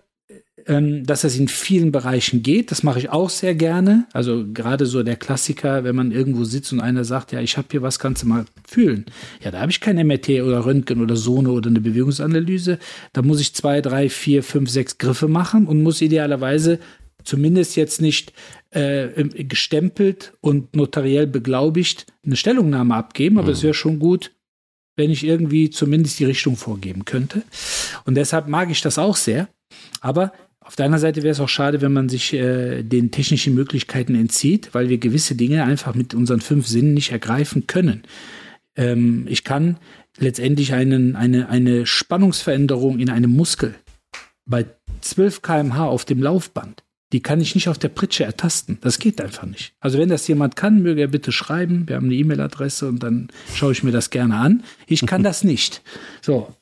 [0.65, 2.71] ähm, dass das in vielen Bereichen geht.
[2.71, 4.05] Das mache ich auch sehr gerne.
[4.11, 7.67] Also gerade so der Klassiker, wenn man irgendwo sitzt und einer sagt, ja, ich habe
[7.69, 9.05] hier was, kannst du mal fühlen.
[9.43, 12.79] Ja, da habe ich kein MRT oder Röntgen oder Sono oder eine Bewegungsanalyse.
[13.13, 16.79] Da muss ich zwei, drei, vier, fünf, sechs Griffe machen und muss idealerweise
[17.23, 18.33] zumindest jetzt nicht
[18.71, 23.53] äh, gestempelt und notariell beglaubigt eine Stellungnahme abgeben, aber mhm.
[23.53, 24.31] es wäre schon gut,
[24.95, 27.43] wenn ich irgendwie zumindest die Richtung vorgeben könnte.
[28.05, 29.47] Und deshalb mag ich das auch sehr.
[30.01, 30.31] Aber
[30.67, 34.15] auf der anderen Seite wäre es auch schade, wenn man sich äh, den technischen Möglichkeiten
[34.15, 38.03] entzieht, weil wir gewisse Dinge einfach mit unseren fünf Sinnen nicht ergreifen können.
[38.75, 39.77] Ähm, ich kann
[40.17, 43.75] letztendlich einen, eine, eine Spannungsveränderung in einem Muskel
[44.45, 44.65] bei
[45.01, 48.77] 12 kmh auf dem Laufband, die kann ich nicht auf der Pritsche ertasten.
[48.81, 49.73] Das geht einfach nicht.
[49.79, 51.87] Also wenn das jemand kann, möge er bitte schreiben.
[51.87, 54.63] Wir haben eine E-Mail-Adresse und dann schaue ich mir das gerne an.
[54.85, 55.81] Ich kann das nicht.
[56.21, 56.53] So.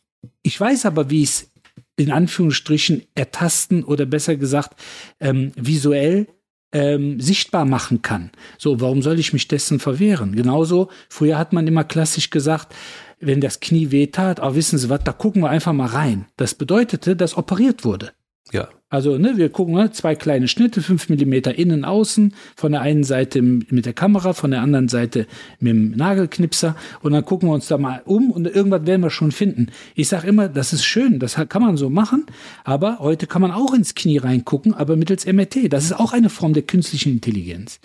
[0.44, 1.52] Ich weiß aber, wie es
[1.98, 4.80] in Anführungsstrichen ertasten oder besser gesagt
[5.20, 6.28] ähm, visuell
[6.72, 8.32] ähm, sichtbar machen kann.
[8.58, 10.36] So, warum soll ich mich dessen verwehren?
[10.36, 12.76] Genauso, früher hat man immer klassisch gesagt,
[13.20, 16.26] wenn das Knie weh tat, oh, wissen Sie was, da gucken wir einfach mal rein.
[16.36, 18.12] Das bedeutete, dass operiert wurde.
[18.52, 18.70] Ja.
[18.90, 23.04] Also, ne, wir gucken, ne, zwei kleine Schnitte, fünf Millimeter innen, außen, von der einen
[23.04, 25.26] Seite mit der Kamera, von der anderen Seite
[25.60, 29.10] mit dem Nagelknipser und dann gucken wir uns da mal um und irgendwas werden wir
[29.10, 29.72] schon finden.
[29.96, 32.28] Ich sage immer, das ist schön, das kann man so machen,
[32.64, 35.74] aber heute kann man auch ins Knie reingucken, aber mittels MRT.
[35.74, 37.80] Das ist auch eine Form der künstlichen Intelligenz.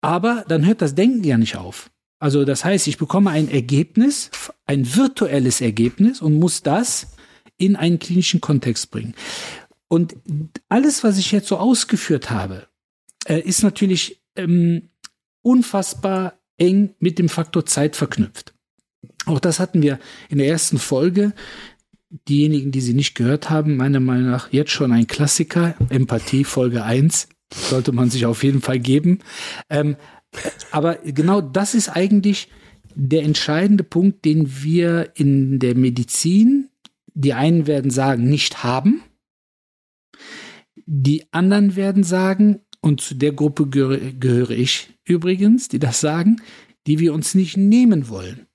[0.00, 1.90] Aber dann hört das Denken ja nicht auf.
[2.20, 4.30] Also das heißt, ich bekomme ein Ergebnis,
[4.64, 7.08] ein virtuelles Ergebnis und muss das
[7.58, 9.14] in einen klinischen Kontext bringen.
[9.88, 10.16] Und
[10.68, 12.66] alles, was ich jetzt so ausgeführt habe,
[13.26, 14.88] äh, ist natürlich ähm,
[15.42, 18.54] unfassbar eng mit dem Faktor Zeit verknüpft.
[19.26, 21.32] Auch das hatten wir in der ersten Folge.
[22.28, 25.74] Diejenigen, die sie nicht gehört haben, meiner Meinung nach jetzt schon ein Klassiker.
[25.88, 27.28] Empathie, Folge 1.
[27.52, 29.20] Sollte man sich auf jeden Fall geben.
[29.68, 29.96] Ähm,
[30.70, 32.48] aber genau das ist eigentlich
[32.94, 36.68] der entscheidende Punkt, den wir in der Medizin,
[37.14, 39.02] die einen werden sagen, nicht haben.
[40.86, 46.42] Die anderen werden sagen, und zu der Gruppe gehöre, gehöre ich übrigens, die das sagen,
[46.86, 48.46] die wir uns nicht nehmen wollen.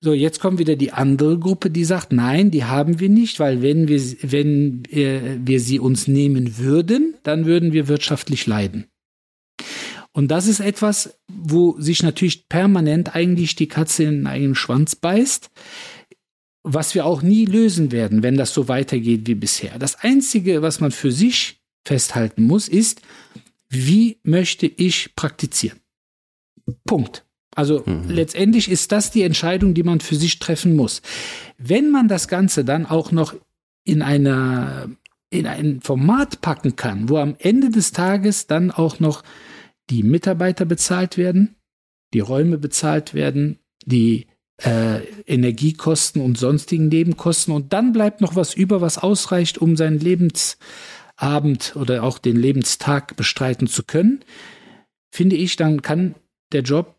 [0.00, 3.62] So, jetzt kommt wieder die andere Gruppe, die sagt, nein, die haben wir nicht, weil
[3.62, 8.86] wenn wir, wenn äh, wir sie uns nehmen würden, dann würden wir wirtschaftlich leiden.
[10.12, 14.96] Und das ist etwas, wo sich natürlich permanent eigentlich die Katze in den eigenen Schwanz
[14.96, 15.50] beißt,
[16.62, 19.78] was wir auch nie lösen werden, wenn das so weitergeht wie bisher.
[19.78, 23.02] Das Einzige, was man für sich festhalten muss, ist,
[23.68, 25.80] wie möchte ich praktizieren?
[26.84, 27.24] Punkt.
[27.54, 28.08] Also mhm.
[28.08, 31.02] letztendlich ist das die Entscheidung, die man für sich treffen muss.
[31.58, 33.34] Wenn man das Ganze dann auch noch
[33.84, 34.88] in einer
[35.30, 39.22] in ein Format packen kann, wo am Ende des Tages dann auch noch
[39.88, 41.56] die Mitarbeiter bezahlt werden,
[42.12, 44.26] die Räume bezahlt werden, die
[44.64, 49.98] äh, Energiekosten und sonstigen Nebenkosten und dann bleibt noch was über, was ausreicht, um seinen
[49.98, 54.20] Lebensabend oder auch den Lebenstag bestreiten zu können,
[55.10, 56.14] finde ich, dann kann
[56.52, 56.96] der Job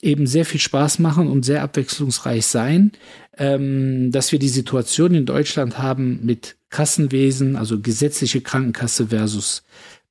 [0.00, 2.92] eben sehr viel Spaß machen und sehr abwechslungsreich sein,
[3.36, 9.64] ähm, dass wir die Situation in Deutschland haben mit Kassenwesen, also gesetzliche Krankenkasse versus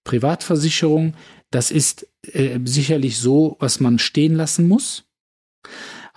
[0.04, 1.14] Privatversicherung.
[1.52, 5.06] Das ist äh, sicherlich so, was man stehen lassen muss.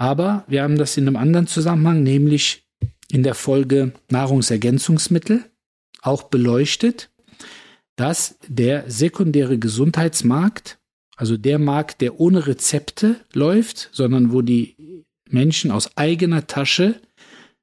[0.00, 2.64] Aber wir haben das in einem anderen Zusammenhang, nämlich
[3.10, 5.44] in der Folge Nahrungsergänzungsmittel,
[6.00, 7.10] auch beleuchtet,
[7.96, 10.78] dass der sekundäre Gesundheitsmarkt
[11.20, 16.98] also der Markt, der ohne Rezepte läuft, sondern wo die Menschen aus eigener Tasche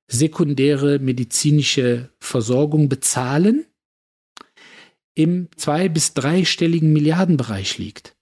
[0.05, 3.65] sekundäre medizinische Versorgung bezahlen,
[5.15, 8.15] im zwei- bis dreistelligen Milliardenbereich liegt.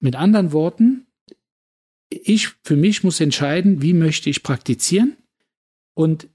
[0.00, 1.06] Mit anderen Worten,
[2.12, 5.16] ich für mich muss entscheiden, wie möchte ich praktizieren
[5.94, 6.28] und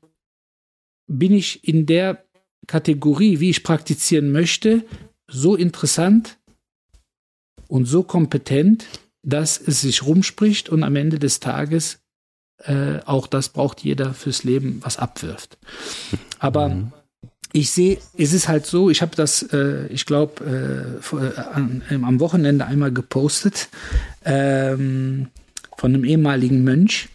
[1.08, 2.26] bin ich in der
[2.68, 4.84] Kategorie, wie ich praktizieren möchte,
[5.30, 6.38] so interessant,
[7.68, 8.86] und so kompetent,
[9.24, 12.00] dass es sich rumspricht und am Ende des Tages
[12.64, 15.60] äh, auch das braucht jeder fürs Leben, was abwirft.
[16.40, 16.92] Aber mhm.
[17.52, 22.66] ich sehe, es ist halt so, ich habe das, äh, ich glaube, äh, am Wochenende
[22.66, 23.70] einmal gepostet
[24.26, 25.28] ähm,
[25.78, 27.10] von einem ehemaligen Mönch,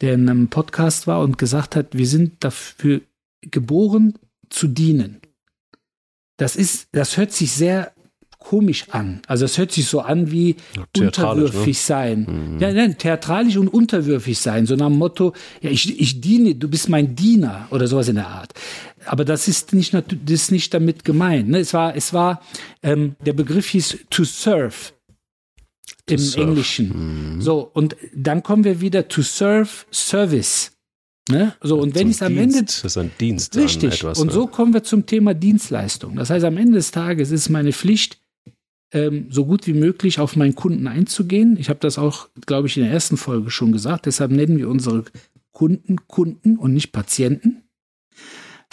[0.00, 3.00] der in einem Podcast war und gesagt hat, wir sind dafür
[3.40, 4.14] geboren
[4.50, 5.20] zu dienen.
[6.36, 7.92] Das ist, das hört sich sehr
[8.38, 9.22] komisch an.
[9.26, 11.82] Also es hört sich so an wie ja, unterwürfig ne?
[11.82, 12.26] sein.
[12.28, 12.58] Mhm.
[12.58, 14.66] Ja, nein, theatralisch und unterwürfig sein.
[14.66, 18.16] So nach dem Motto, ja, ich, ich diene, du bist mein Diener oder sowas in
[18.16, 18.52] der Art.
[19.06, 21.48] Aber das ist nicht, das ist nicht damit gemeint.
[21.48, 21.58] Ne?
[21.58, 22.42] Es war, es war,
[22.82, 24.92] ähm, der Begriff hieß to serve
[26.08, 26.48] im serve.
[26.48, 27.36] Englischen.
[27.36, 27.40] Mhm.
[27.40, 30.72] So, und dann kommen wir wieder to serve service.
[31.30, 31.54] Ne?
[31.62, 32.62] So, und wenn ich es am Ende.
[32.64, 33.56] Das ist ein Dienst.
[33.56, 33.94] Richtig.
[33.94, 36.16] Etwas, und so kommen wir zum Thema Dienstleistung.
[36.16, 38.20] Das heißt, am Ende des Tages ist meine Pflicht,
[38.92, 41.56] ähm, so gut wie möglich auf meinen Kunden einzugehen.
[41.58, 44.06] Ich habe das auch, glaube ich, in der ersten Folge schon gesagt.
[44.06, 45.04] Deshalb nennen wir unsere
[45.52, 47.63] Kunden Kunden und nicht Patienten.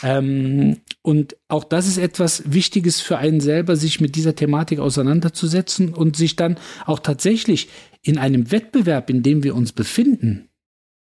[0.03, 5.93] Ähm, und auch das ist etwas Wichtiges für einen selber, sich mit dieser Thematik auseinanderzusetzen
[5.93, 7.69] und sich dann auch tatsächlich
[8.01, 10.49] in einem Wettbewerb, in dem wir uns befinden,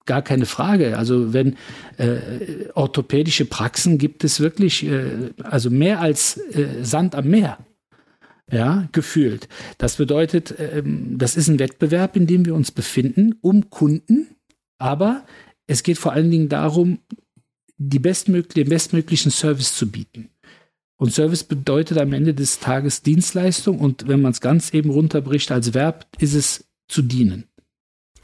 [0.07, 0.97] gar keine Frage.
[0.97, 1.57] Also wenn
[1.97, 7.59] äh, orthopädische Praxen gibt es wirklich, äh, also mehr als äh, Sand am Meer
[8.51, 9.49] ja, gefühlt.
[9.79, 14.29] Das bedeutet, ähm, das ist ein Wettbewerb, in dem wir uns befinden, um Kunden,
[14.79, 15.25] aber
[15.67, 16.99] es geht vor allen Dingen darum,
[17.81, 20.29] die bestmöglich, den bestmöglichen Service zu bieten.
[20.97, 25.51] Und Service bedeutet am Ende des Tages Dienstleistung und wenn man es ganz eben runterbricht
[25.51, 27.45] als Verb, ist es zu dienen.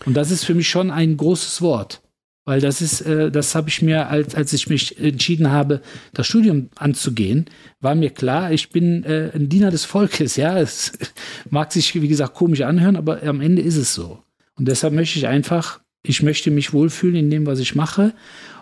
[0.05, 2.03] Und das ist für mich schon ein großes Wort.
[2.45, 5.81] Weil das ist, äh, das habe ich mir, als, als ich mich entschieden habe,
[6.13, 7.47] das Studium anzugehen,
[7.81, 10.37] war mir klar, ich bin äh, ein Diener des Volkes.
[10.37, 10.93] Ja, es
[11.51, 14.23] mag sich, wie gesagt, komisch anhören, aber am Ende ist es so.
[14.55, 18.15] Und deshalb möchte ich einfach, ich möchte mich wohlfühlen in dem, was ich mache.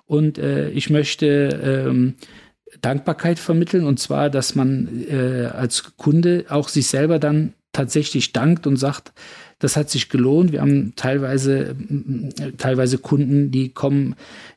[0.07, 2.15] Und äh, ich möchte ähm,
[2.81, 3.85] Dankbarkeit vermitteln.
[3.85, 9.13] Und zwar, dass man äh, als Kunde auch sich selber dann tatsächlich dankt und sagt,
[9.59, 10.53] das hat sich gelohnt.
[10.53, 11.77] Wir haben teilweise,
[12.59, 14.15] teilweise Kunden, die kommen,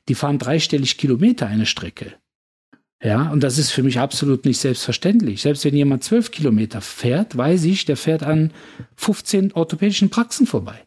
[0.07, 2.13] die fahren dreistellig Kilometer eine Strecke.
[3.01, 5.41] Ja, und das ist für mich absolut nicht selbstverständlich.
[5.41, 8.51] Selbst wenn jemand zwölf Kilometer fährt, weiß ich, der fährt an
[8.95, 10.83] 15 orthopädischen Praxen vorbei.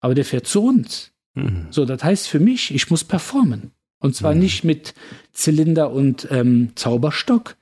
[0.00, 1.12] Aber der fährt zu uns.
[1.34, 1.66] Mhm.
[1.70, 3.72] So, das heißt für mich, ich muss performen.
[3.98, 4.40] Und zwar mhm.
[4.40, 4.94] nicht mit
[5.32, 7.56] Zylinder und ähm, Zauberstock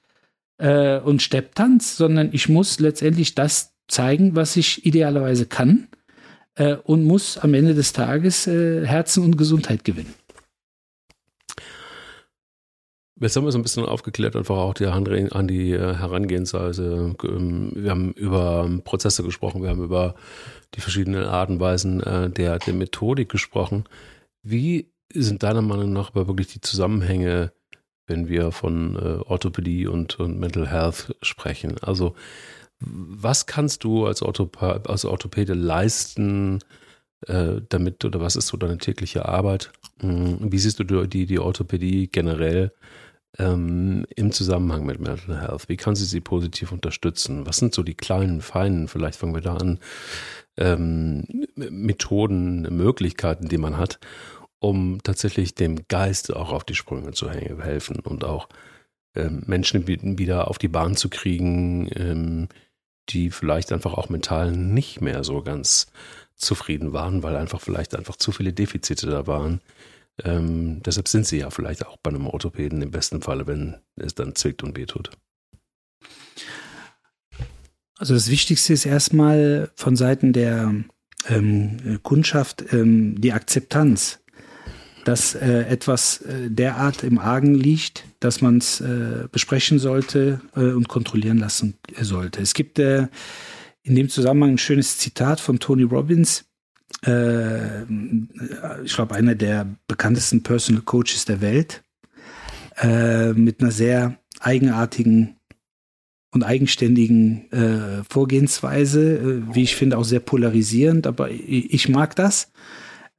[0.58, 5.88] äh, und Stepptanz, sondern ich muss letztendlich das zeigen, was ich idealerweise kann
[6.54, 10.14] äh, und muss am Ende des Tages äh, Herzen und Gesundheit gewinnen.
[13.20, 17.16] Jetzt haben wir so ein bisschen aufgeklärt, einfach auch die, an die äh, Herangehensweise.
[17.24, 20.14] Ähm, wir haben über Prozesse gesprochen, wir haben über
[20.74, 23.84] die verschiedenen Arten und Weisen äh, der, der Methodik gesprochen.
[24.42, 27.52] Wie sind deiner Meinung nach aber wirklich die Zusammenhänge,
[28.06, 31.76] wenn wir von äh, Orthopädie und, und Mental Health sprechen?
[31.80, 32.14] Also,
[32.80, 36.60] was kannst du als, Orthopa als Orthopäde leisten,
[37.26, 39.72] äh, damit, oder was ist so deine tägliche Arbeit?
[40.00, 42.72] Hm, wie siehst du die, die Orthopädie generell
[43.38, 45.68] ähm, im Zusammenhang mit Mental Health?
[45.68, 47.46] Wie kann sie sie positiv unterstützen?
[47.46, 49.80] Was sind so die kleinen, feinen, vielleicht fangen wir da an,
[50.58, 53.98] ähm, Methoden, Möglichkeiten, die man hat,
[54.58, 58.48] um tatsächlich dem Geist auch auf die Sprünge zu helfen und auch
[59.14, 62.48] ähm, Menschen wieder auf die Bahn zu kriegen, ähm,
[63.08, 65.86] die vielleicht einfach auch mental nicht mehr so ganz
[66.34, 69.60] zufrieden waren, weil einfach vielleicht einfach zu viele Defizite da waren.
[70.24, 74.14] Ähm, deshalb sind sie ja vielleicht auch bei einem Orthopäden im besten Falle, wenn es
[74.14, 75.10] dann zwickt und wehtut.
[77.98, 80.72] Also das Wichtigste ist erstmal von Seiten der
[81.28, 84.20] ähm, Kundschaft ähm, die Akzeptanz,
[85.04, 90.60] dass äh, etwas äh, derart im Argen liegt, dass man es äh, besprechen sollte äh,
[90.60, 92.40] und kontrollieren lassen sollte.
[92.40, 93.08] Es gibt äh,
[93.82, 96.44] in dem Zusammenhang ein schönes Zitat von Tony Robbins,
[97.04, 97.82] äh,
[98.84, 101.82] ich glaube einer der bekanntesten Personal Coaches der Welt,
[102.80, 105.37] mit einer sehr eigenartigen
[106.30, 112.14] und eigenständigen äh, Vorgehensweise, äh, wie ich finde, auch sehr polarisierend, aber ich, ich mag
[112.16, 112.50] das.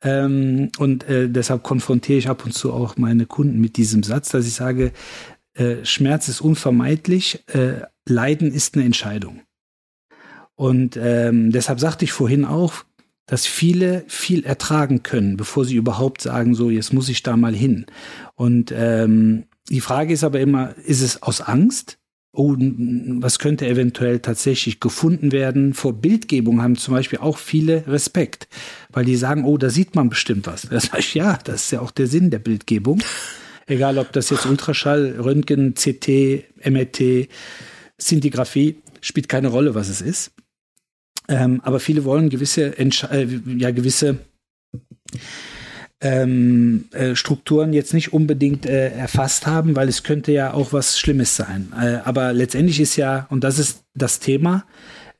[0.01, 4.29] Ähm, und äh, deshalb konfrontiere ich ab und zu auch meine Kunden mit diesem Satz,
[4.29, 4.91] dass ich sage,
[5.55, 9.41] äh, Schmerz ist unvermeidlich, äh, Leiden ist eine Entscheidung.
[10.55, 12.83] Und ähm, deshalb sagte ich vorhin auch,
[13.25, 17.53] dass viele viel ertragen können, bevor sie überhaupt sagen, so, jetzt muss ich da mal
[17.53, 17.85] hin.
[18.35, 21.98] Und ähm, die Frage ist aber immer, ist es aus Angst?
[22.31, 25.73] Oh, was könnte eventuell tatsächlich gefunden werden.
[25.73, 28.47] Vor Bildgebung haben zum Beispiel auch viele Respekt,
[28.91, 30.67] weil die sagen, oh, da sieht man bestimmt was.
[30.69, 33.01] Das ich, ja, das ist ja auch der Sinn der Bildgebung.
[33.67, 37.29] Egal, ob das jetzt Ultraschall, Röntgen, CT, MRT,
[37.99, 40.31] Szintigraphie, spielt keine Rolle, was es ist.
[41.27, 44.17] Ähm, aber viele wollen gewisse, Entsch äh, ja, gewisse
[46.01, 50.97] ähm, äh, Strukturen jetzt nicht unbedingt äh, erfasst haben, weil es könnte ja auch was
[50.97, 51.73] Schlimmes sein.
[51.79, 54.65] Äh, aber letztendlich ist ja, und das ist das Thema,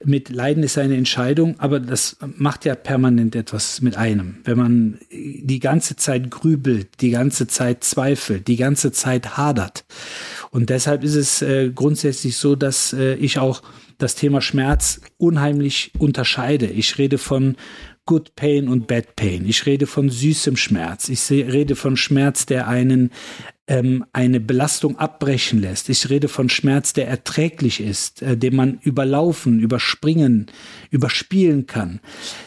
[0.04, 4.38] mit Leiden ist eine Entscheidung, aber das macht ja permanent etwas mit einem.
[4.46, 9.84] Wenn man die ganze Zeit grübelt, die ganze Zeit zweifelt, die ganze Zeit hadert.
[10.52, 13.62] Und deshalb ist es äh, grundsätzlich so, dass äh, ich auch
[13.98, 16.68] das Thema Schmerz unheimlich unterscheide.
[16.68, 17.58] Ich rede von
[18.10, 19.46] Good Pain und Bad Pain.
[19.46, 21.10] Ich rede von süßem Schmerz.
[21.10, 23.12] Ich rede von Schmerz, der einen
[23.68, 25.90] ähm, eine Belastung abbrechen lässt.
[25.90, 30.48] Ich rede von Schmerz, der erträglich ist, äh, den man überlaufen, überspringen,
[30.90, 32.00] überspielen kann.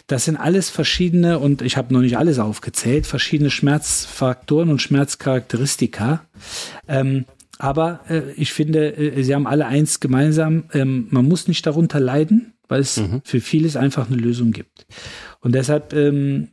[0.08, 6.26] Das sind alles verschiedene, und ich habe noch nicht alles aufgezählt, verschiedene Schmerzfaktoren und Schmerzcharakteristika.
[6.88, 7.24] Ähm,
[7.58, 10.64] aber äh, ich finde, äh, sie haben alle eins gemeinsam.
[10.72, 13.20] Ähm, man muss nicht darunter leiden, weil es mhm.
[13.22, 14.86] für vieles einfach eine Lösung gibt.
[15.42, 16.48] Und deshalb ähm,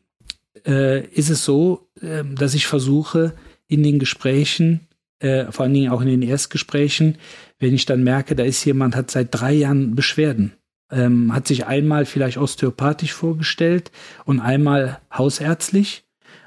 [0.68, 3.34] äh, ist es so, äh, dass ich versuche,
[3.68, 4.88] in den Gesprächen,
[5.20, 7.18] äh, vor allen Dingen auch in den Erstgesprächen,
[7.60, 10.54] wenn ich dann merke, da ist jemand, hat seit drei Jahren Beschwerden,
[10.92, 13.92] ähm, hat sich einmal vielleicht osteopathisch vorgestellt
[14.26, 16.04] und einmal hausärztlich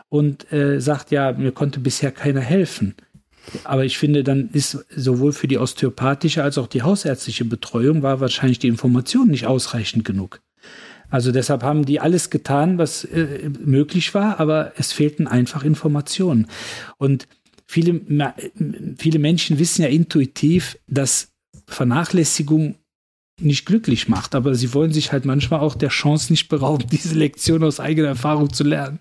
[0.09, 2.97] und äh, sagt, ja, mir konnte bisher keiner helfen.
[3.65, 8.21] Aber ich finde, dann ist sowohl für die osteopathische als auch die hausärztliche Betreuung war
[8.21, 10.41] wahrscheinlich die Information nicht ausreichend genug.
[11.13, 16.47] Also deshalb haben die alles getan, was äh, möglich war, aber es fehlten einfach Informationen.
[16.97, 17.29] Und
[17.67, 18.01] viele,
[18.99, 21.29] viele Menschen wissen ja intuitiv, dass
[21.67, 22.77] Vernachlässigung
[23.39, 27.15] nicht glücklich macht, aber sie wollen sich halt manchmal auch der Chance nicht berauben, diese
[27.15, 28.99] Lektion aus eigener Erfahrung zu lernen.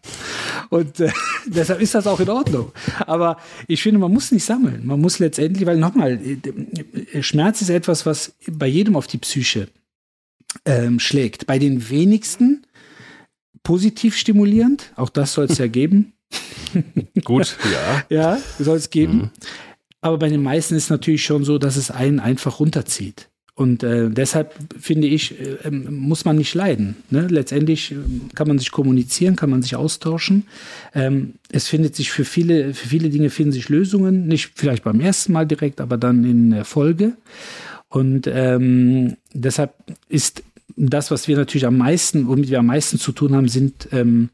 [0.69, 1.11] Und äh,
[1.45, 2.73] deshalb ist das auch in Ordnung.
[3.07, 3.37] Aber
[3.69, 4.85] ich finde, man muss nicht sammeln.
[4.85, 6.19] Man muss letztendlich, weil nochmal,
[7.13, 9.69] äh, Schmerz ist etwas, was bei jedem auf die Psyche
[10.65, 11.47] ähm, schlägt.
[11.47, 12.65] Bei den wenigsten
[13.63, 16.13] positiv stimulierend, auch das soll es ja geben.
[17.23, 18.03] Gut, ja.
[18.09, 19.13] Ja, soll es geben.
[19.13, 19.29] Mhm.
[20.01, 23.29] Aber bei den meisten ist es natürlich schon so, dass es einen einfach runterzieht.
[23.53, 26.95] Und äh, deshalb finde ich, äh, ähm, muss man nicht leiden.
[27.09, 27.27] Ne?
[27.29, 27.95] Letztendlich äh,
[28.33, 30.47] kann man sich kommunizieren, kann man sich austauschen.
[30.95, 34.99] Ähm, es findet sich für viele, für viele Dinge finden sich Lösungen, nicht vielleicht beim
[35.01, 37.13] ersten Mal direkt, aber dann in der Folge.
[37.91, 39.73] Und ähm, deshalb
[40.07, 40.43] ist
[40.77, 44.29] das, was wir natürlich am meisten, womit wir am meisten zu tun haben, sind ähm,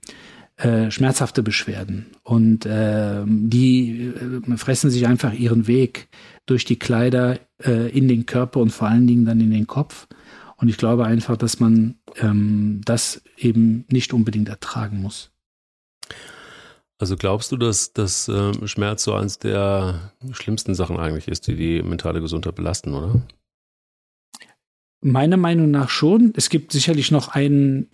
[0.58, 2.06] äh, schmerzhafte Beschwerden.
[2.22, 4.14] Und äh, die
[4.48, 6.08] äh, fressen sich einfach ihren Weg
[6.46, 10.08] durch die Kleider äh, in den Körper und vor allen Dingen dann in den Kopf.
[10.58, 15.32] Und ich glaube einfach, dass man ähm, das eben nicht unbedingt ertragen muss.
[17.00, 21.56] Also glaubst du, dass, dass äh, Schmerz so eines der schlimmsten Sachen eigentlich ist, die
[21.56, 23.22] die mentale Gesundheit belasten, oder?
[25.02, 26.34] Meiner Meinung nach schon.
[26.36, 27.88] Es gibt sicherlich noch ein,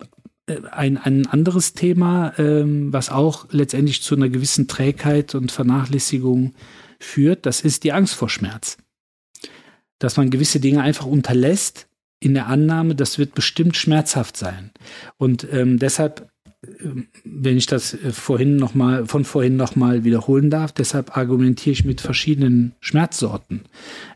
[0.46, 6.54] äh, ein, ein anderes Thema, ähm, was auch letztendlich zu einer gewissen Trägheit und Vernachlässigung
[6.98, 7.46] führt.
[7.46, 8.78] Das ist die Angst vor Schmerz.
[9.98, 11.88] Dass man gewisse Dinge einfach unterlässt
[12.20, 14.70] in der Annahme, das wird bestimmt schmerzhaft sein.
[15.18, 16.30] Und ähm, deshalb
[16.80, 21.72] ähm, wenn ich das äh, vorhin noch mal, von vorhin nochmal wiederholen darf, deshalb argumentiere
[21.72, 23.62] ich mit verschiedenen Schmerzsorten.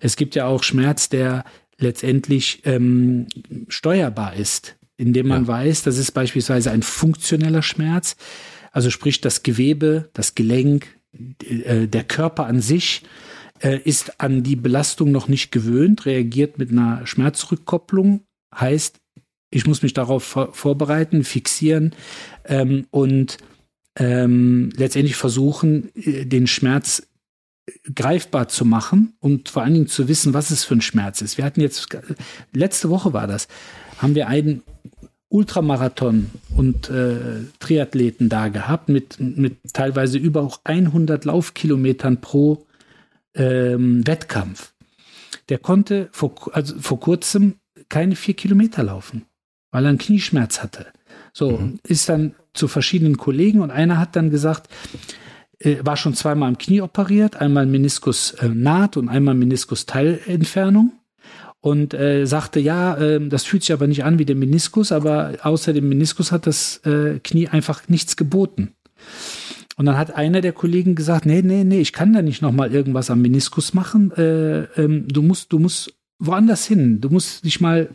[0.01, 1.45] Es gibt ja auch Schmerz, der
[1.79, 3.27] letztendlich ähm,
[3.69, 5.49] steuerbar ist, indem man ja.
[5.49, 8.17] weiß, das ist beispielsweise ein funktioneller Schmerz,
[8.73, 10.99] also sprich das Gewebe, das Gelenk,
[11.43, 13.03] äh, der Körper an sich
[13.61, 18.23] äh, ist an die Belastung noch nicht gewöhnt, reagiert mit einer Schmerzrückkopplung,
[18.55, 18.99] heißt,
[19.51, 21.95] ich muss mich darauf vor vorbereiten, fixieren
[22.45, 23.39] ähm, und
[23.99, 27.08] ähm, letztendlich versuchen, äh, den Schmerz
[27.95, 31.39] greifbar zu machen und vor allen Dingen zu wissen, was es für ein Schmerz ist.
[31.39, 31.89] Wir hatten jetzt,
[32.53, 33.49] letzte Woche war das,
[33.99, 34.63] haben wir einen
[35.29, 42.67] Ultramarathon und äh, Triathleten da gehabt mit, mit teilweise über auch 100 Laufkilometern pro
[43.35, 44.73] ähm, Wettkampf.
[45.51, 47.55] Der konnte vor, also vor kurzem
[47.89, 49.27] keine vier Kilometer laufen,
[49.71, 50.87] weil er einen Knieschmerz hatte.
[51.33, 51.79] So, mhm.
[51.87, 54.69] ist dann zu verschiedenen Kollegen und einer hat dann gesagt,
[55.83, 60.93] war schon zweimal im Knie operiert, einmal Meniskus äh, und einmal Meniskus Teilentfernung
[61.61, 65.35] und äh, sagte, ja, äh, das fühlt sich aber nicht an wie der Meniskus, aber
[65.43, 68.75] außer dem Meniskus hat das äh, Knie einfach nichts geboten.
[69.77, 72.75] Und dann hat einer der Kollegen gesagt, nee, nee, nee, ich kann da nicht nochmal
[72.75, 74.11] irgendwas am Meniskus machen.
[74.13, 77.01] Äh, ähm, du musst, du musst woanders hin.
[77.01, 77.89] Du musst dich mal äh,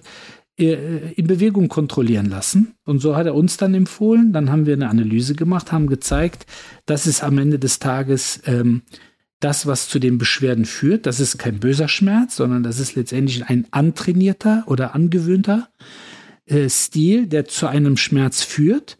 [0.55, 2.75] in Bewegung kontrollieren lassen.
[2.85, 4.33] Und so hat er uns dann empfohlen.
[4.33, 6.45] Dann haben wir eine Analyse gemacht, haben gezeigt,
[6.85, 8.83] dass es am Ende des Tages ähm,
[9.43, 13.45] das, was zu den Beschwerden führt, das ist kein böser Schmerz, sondern das ist letztendlich
[13.45, 15.69] ein antrainierter oder angewöhnter
[16.45, 18.97] äh, Stil, der zu einem Schmerz führt.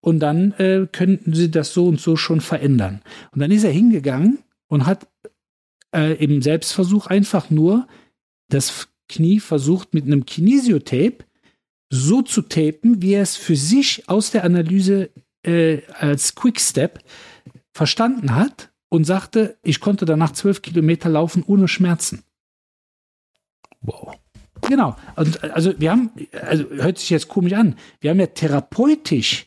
[0.00, 3.00] Und dann äh, könnten sie das so und so schon verändern.
[3.32, 4.38] Und dann ist er hingegangen
[4.68, 5.08] und hat
[5.94, 7.86] äh, im Selbstversuch einfach nur
[8.48, 11.24] das Knie versucht mit einem Kinesiotape
[11.90, 15.10] so zu tapen, wie er es für sich aus der Analyse
[15.42, 17.02] äh, als Quickstep
[17.72, 22.24] verstanden hat und sagte, ich konnte danach zwölf Kilometer laufen ohne Schmerzen.
[23.80, 24.18] Wow.
[24.62, 24.96] Genau.
[25.16, 26.10] Und also wir haben,
[26.42, 29.46] also hört sich jetzt komisch an, wir haben ja therapeutisch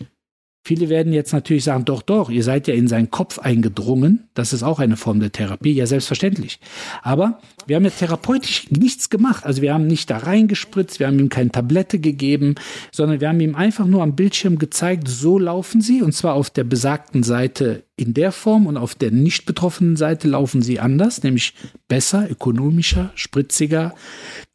[0.64, 4.30] Viele werden jetzt natürlich sagen, doch, doch, ihr seid ja in seinen Kopf eingedrungen.
[4.36, 6.60] Das ist auch eine Form der Therapie, ja selbstverständlich.
[7.02, 9.44] Aber wir haben ja therapeutisch nichts gemacht.
[9.44, 12.56] Also wir haben nicht da reingespritzt, wir haben ihm keine Tablette gegeben,
[12.92, 16.52] sondern wir haben ihm einfach nur am Bildschirm gezeigt, so laufen sie, und zwar auf
[16.52, 21.24] der besagten Seite in der Form und auf der nicht betroffenen Seite laufen sie anders,
[21.24, 21.56] nämlich
[21.88, 23.96] besser, ökonomischer, spritziger,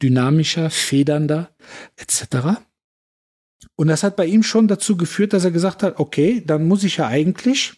[0.01, 1.49] dynamischer, federnder
[1.97, 2.59] etc.
[3.75, 6.83] Und das hat bei ihm schon dazu geführt, dass er gesagt hat, okay, dann muss
[6.83, 7.73] ich ja eigentlich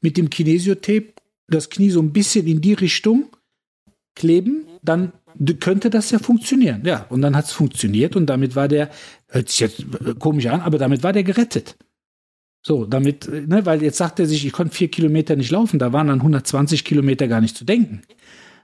[0.00, 1.14] mit dem Kinesiotape
[1.48, 3.30] das Knie so ein bisschen in die Richtung
[4.14, 5.12] kleben, dann
[5.60, 6.82] könnte das ja funktionieren.
[6.84, 8.90] Ja, und dann hat es funktioniert und damit war der,
[9.28, 9.84] hört sich jetzt
[10.18, 11.76] komisch an, aber damit war der gerettet.
[12.64, 15.92] So, damit, ne, weil jetzt sagt er sich, ich konnte vier Kilometer nicht laufen, da
[15.92, 18.02] waren dann 120 Kilometer gar nicht zu denken.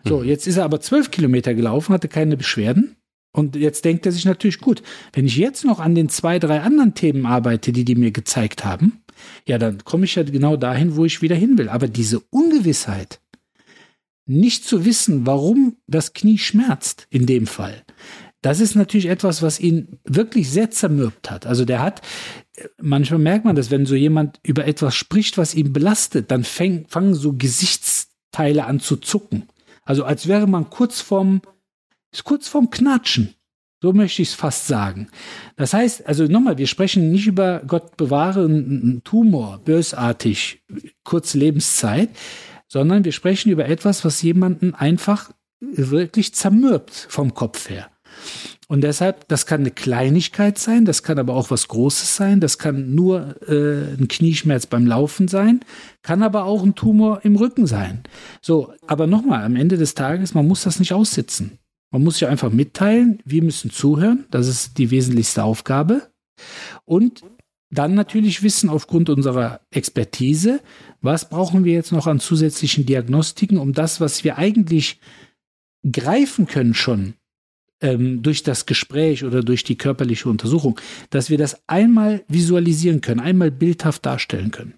[0.04, 0.28] So, hm.
[0.28, 2.97] jetzt ist er aber zwölf Kilometer gelaufen, hatte keine Beschwerden
[3.32, 6.60] und jetzt denkt er sich natürlich, gut, wenn ich jetzt noch an den zwei, drei
[6.60, 9.02] anderen Themen arbeite, die die mir gezeigt haben,
[9.46, 11.68] ja, dann komme ich ja genau dahin, wo ich wieder hin will.
[11.68, 13.20] Aber diese Ungewissheit,
[14.26, 17.84] nicht zu wissen, warum das Knie schmerzt in dem Fall,
[18.42, 21.46] das ist natürlich etwas, was ihn wirklich sehr zermürbt hat.
[21.46, 22.02] Also der hat,
[22.80, 26.86] manchmal merkt man das, wenn so jemand über etwas spricht, was ihn belastet, dann fäng,
[26.88, 29.48] fangen so Gesichtsteile an zu zucken.
[29.84, 31.40] Also als wäre man kurz vorm
[32.12, 33.34] ist kurz vorm Knatschen.
[33.80, 35.08] So möchte ich es fast sagen.
[35.56, 40.62] Das heißt, also nochmal, wir sprechen nicht über Gott bewahre einen Tumor, bösartig,
[41.04, 42.10] kurze Lebenszeit,
[42.66, 45.30] sondern wir sprechen über etwas, was jemanden einfach
[45.60, 47.88] wirklich zermürbt vom Kopf her.
[48.66, 52.58] Und deshalb, das kann eine Kleinigkeit sein, das kann aber auch was Großes sein, das
[52.58, 55.60] kann nur äh, ein Knieschmerz beim Laufen sein,
[56.02, 58.02] kann aber auch ein Tumor im Rücken sein.
[58.42, 61.58] So, aber nochmal, am Ende des Tages, man muss das nicht aussitzen.
[61.90, 66.10] Man muss sich einfach mitteilen, wir müssen zuhören, das ist die wesentlichste Aufgabe.
[66.84, 67.22] Und
[67.70, 70.60] dann natürlich wissen aufgrund unserer Expertise,
[71.00, 75.00] was brauchen wir jetzt noch an zusätzlichen Diagnostiken, um das, was wir eigentlich
[75.90, 77.14] greifen können schon
[77.80, 80.80] ähm, durch das Gespräch oder durch die körperliche Untersuchung,
[81.10, 84.74] dass wir das einmal visualisieren können, einmal bildhaft darstellen können.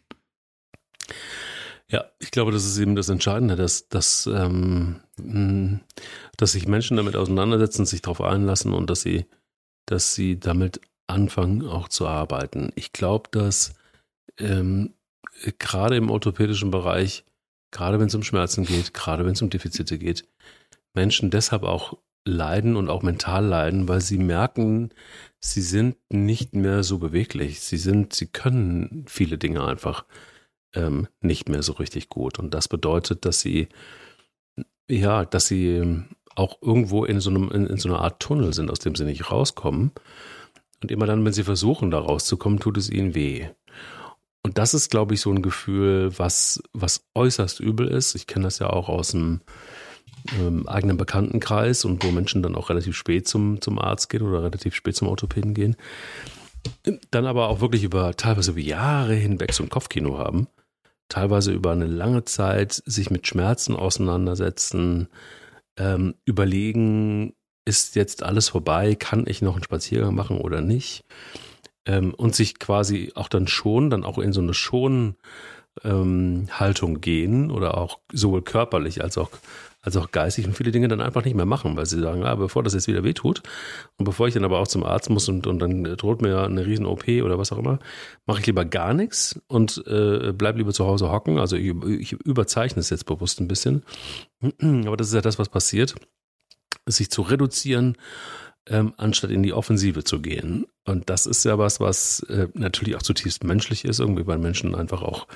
[1.91, 5.01] Ja, ich glaube, das ist eben das Entscheidende, dass, dass, ähm,
[6.37, 9.27] dass sich Menschen damit auseinandersetzen, sich darauf einlassen und dass sie,
[9.87, 12.71] dass sie damit anfangen, auch zu arbeiten.
[12.77, 13.75] Ich glaube, dass
[14.39, 14.95] ähm,
[15.59, 17.25] gerade im orthopädischen Bereich,
[17.73, 20.25] gerade wenn es um Schmerzen geht, gerade wenn es um Defizite geht,
[20.95, 24.91] Menschen deshalb auch leiden und auch mental leiden, weil sie merken,
[25.41, 27.61] sie sind nicht mehr so beweglich.
[27.61, 30.05] Sie sind, sie können viele Dinge einfach
[30.75, 32.39] ähm, nicht mehr so richtig gut.
[32.39, 33.69] Und das bedeutet, dass sie,
[34.89, 36.03] ja, dass sie
[36.35, 39.05] auch irgendwo in so, einem, in, in so einer Art Tunnel sind, aus dem sie
[39.05, 39.93] nicht rauskommen.
[40.83, 43.49] Und immer dann, wenn sie versuchen, da rauszukommen, tut es ihnen weh.
[44.43, 48.15] Und das ist, glaube ich, so ein Gefühl, was, was äußerst übel ist.
[48.15, 49.43] Ich kenne das ja auch aus dem
[50.39, 54.43] ähm, eigenen Bekanntenkreis und wo Menschen dann auch relativ spät zum, zum Arzt gehen oder
[54.43, 55.77] relativ spät zum Orthopäden gehen.
[57.11, 60.47] Dann aber auch wirklich über teilweise über Jahre hinweg so ein Kopfkino haben.
[61.11, 65.09] Teilweise über eine lange Zeit sich mit Schmerzen auseinandersetzen,
[65.77, 67.35] ähm, überlegen,
[67.67, 71.05] ist jetzt alles vorbei, kann ich noch einen Spaziergang machen oder nicht?
[71.85, 75.17] Ähm, und sich quasi auch dann schon, dann auch in so eine Schon-
[75.85, 76.49] ähm,
[77.01, 79.31] gehen oder auch sowohl körperlich als auch
[79.83, 82.35] als auch geistig und viele Dinge dann einfach nicht mehr machen, weil sie sagen, ah,
[82.35, 83.43] bevor das jetzt wieder wehtut
[83.97, 86.67] und bevor ich dann aber auch zum Arzt muss und, und dann droht mir eine
[86.67, 87.79] riesen OP oder was auch immer,
[88.27, 91.39] mache ich lieber gar nichts und äh, bleib lieber zu Hause hocken.
[91.39, 93.83] Also ich, ich überzeichne es jetzt bewusst ein bisschen.
[94.61, 95.95] Aber das ist ja das, was passiert,
[96.87, 97.97] sich zu reduzieren,
[98.69, 100.67] ähm, anstatt in die Offensive zu gehen.
[100.85, 104.75] Und das ist ja was, was äh, natürlich auch zutiefst menschlich ist, irgendwie weil Menschen
[104.75, 105.27] einfach auch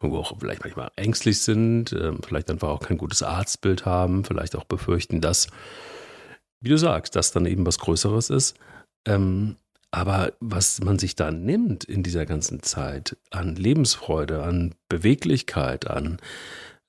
[0.00, 4.56] irgendwo auch vielleicht manchmal ängstlich sind, äh, vielleicht einfach auch kein gutes Arztbild haben, vielleicht
[4.56, 5.48] auch befürchten, dass,
[6.60, 8.56] wie du sagst, das dann eben was Größeres ist.
[9.06, 9.56] Ähm,
[9.90, 16.18] aber was man sich da nimmt in dieser ganzen Zeit an Lebensfreude, an Beweglichkeit, an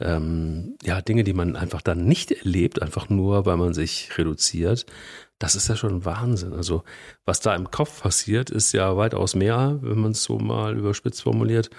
[0.04, 4.86] ähm, ja, Dinge, die man einfach dann nicht erlebt, einfach nur, weil man sich reduziert,
[5.40, 6.54] das ist ja schon Wahnsinn.
[6.54, 6.84] Also,
[7.26, 11.24] was da im Kopf passiert, ist ja weitaus mehr, wenn man es so mal überspitzt
[11.24, 11.70] formuliert,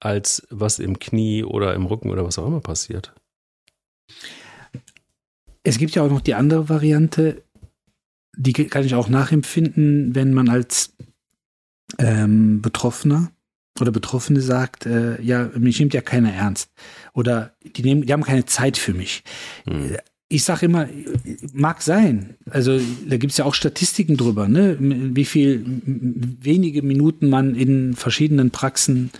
[0.00, 3.14] als was im Knie oder im Rücken oder was auch immer passiert.
[5.62, 7.42] Es gibt ja auch noch die andere Variante,
[8.36, 10.94] die kann ich auch nachempfinden, wenn man als
[11.98, 13.32] ähm, Betroffener
[13.80, 16.70] oder Betroffene sagt, äh, ja, mich nimmt ja keiner ernst.
[17.12, 19.22] Oder die, nehmen, die haben keine Zeit für mich.
[19.64, 19.96] Hm
[20.28, 20.88] ich sage immer,
[21.52, 22.34] mag sein.
[22.50, 24.76] Also da gibt es ja auch Statistiken drüber, ne?
[24.78, 25.64] wie viel
[26.40, 29.10] wenige Minuten man in verschiedenen Praxen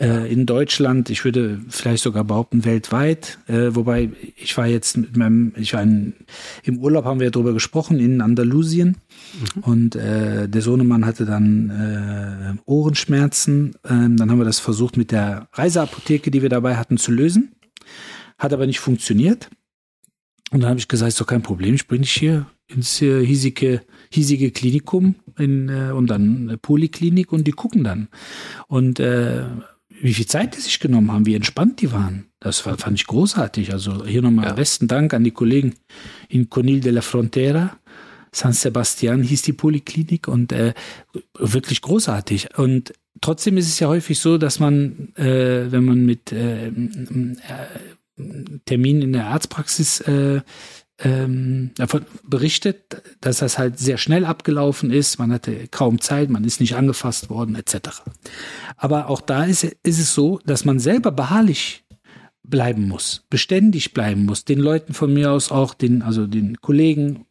[0.00, 5.16] äh, in Deutschland, ich würde vielleicht sogar behaupten weltweit, äh, wobei ich war jetzt mit
[5.16, 6.14] meinem, ich war in,
[6.62, 8.98] im Urlaub haben wir darüber gesprochen in Andalusien
[9.56, 9.62] mhm.
[9.62, 13.74] und äh, der Sohnemann hatte dann äh, Ohrenschmerzen.
[13.88, 17.52] Ähm, dann haben wir das versucht mit der Reiseapotheke, die wir dabei hatten, zu lösen.
[18.38, 19.50] Hat aber nicht funktioniert.
[20.50, 23.24] Und dann habe ich gesagt, ist doch kein Problem, ich bringe dich hier ins äh,
[23.24, 28.08] hiesige, hiesige Klinikum in, äh, und dann eine Poliklinik und die gucken dann.
[28.68, 29.42] Und äh,
[30.00, 32.26] wie viel Zeit die sich genommen haben, wie entspannt die waren.
[32.40, 33.72] Das war, fand ich großartig.
[33.72, 34.52] Also hier nochmal ja.
[34.52, 35.74] besten Dank an die Kollegen
[36.28, 37.76] in Conil de la Frontera.
[38.32, 40.74] San Sebastian hieß die Poliklinik und äh,
[41.38, 42.58] wirklich großartig.
[42.58, 46.72] Und trotzdem ist es ja häufig so, dass man, äh, wenn man mit äh, äh,
[48.66, 50.42] Termin in der Arztpraxis äh,
[51.00, 56.44] ähm, davon berichtet, dass das halt sehr schnell abgelaufen ist, man hatte kaum Zeit, man
[56.44, 58.02] ist nicht angefasst worden, etc.
[58.76, 61.84] Aber auch da ist, ist es so, dass man selber beharrlich
[62.42, 67.26] bleiben muss, beständig bleiben muss, den Leuten von mir aus auch, den, also den Kollegen,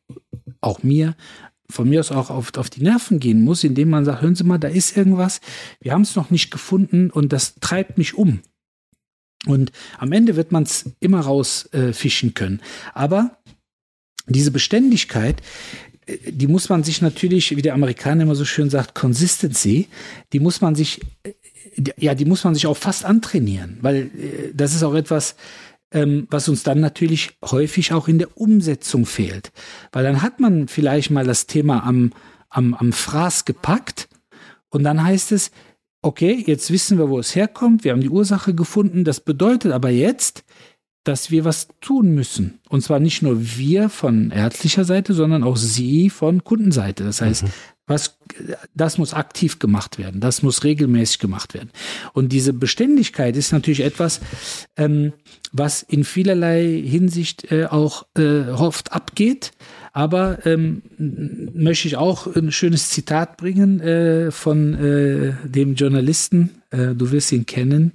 [0.61, 1.15] auch mir,
[1.69, 4.43] von mir aus auch auf, auf die Nerven gehen muss, indem man sagt, hören Sie
[4.43, 5.41] mal, da ist irgendwas,
[5.81, 8.41] wir haben es noch nicht gefunden und das treibt mich um.
[9.45, 12.61] Und am Ende wird man es immer rausfischen äh, können.
[12.93, 13.37] Aber
[14.27, 15.41] diese Beständigkeit,
[16.25, 19.87] die muss man sich natürlich, wie der Amerikaner immer so schön sagt, Consistency,
[20.31, 21.33] die muss man sich, äh,
[21.97, 25.35] ja, die muss man sich auch fast antrainieren, weil äh, das ist auch etwas,
[25.91, 29.51] ähm, was uns dann natürlich häufig auch in der Umsetzung fehlt.
[29.91, 32.13] Weil dann hat man vielleicht mal das Thema am,
[32.49, 34.07] am, am Fraß gepackt
[34.69, 35.51] und dann heißt es,
[36.01, 39.89] okay, jetzt wissen wir, wo es herkommt, wir haben die Ursache gefunden, das bedeutet aber
[39.89, 40.45] jetzt,
[41.07, 42.59] dass wir was tun müssen.
[42.67, 47.05] Und zwar nicht nur wir von ärztlicher Seite, sondern auch Sie von Kundenseite.
[47.05, 47.47] Das heißt, mhm.
[47.85, 48.17] was,
[48.75, 50.19] das muss aktiv gemacht werden.
[50.19, 51.69] Das muss regelmäßig gemacht werden.
[52.11, 54.19] Und diese Beständigkeit ist natürlich etwas,
[54.75, 55.13] ähm,
[55.53, 59.51] was in vielerlei Hinsicht äh, auch äh, oft abgeht.
[59.93, 66.93] Aber ähm, möchte ich auch ein schönes Zitat bringen äh, von äh, dem Journalisten, äh,
[66.93, 67.93] du wirst ihn kennen,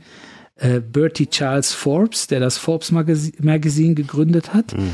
[0.56, 4.76] äh, Bertie Charles Forbes, der das Forbes Magazine gegründet hat.
[4.76, 4.90] Mhm.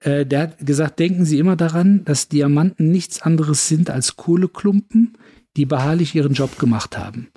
[0.00, 5.16] Äh, der hat gesagt, denken Sie immer daran, dass Diamanten nichts anderes sind als Kohleklumpen,
[5.56, 7.28] die beharrlich ihren Job gemacht haben.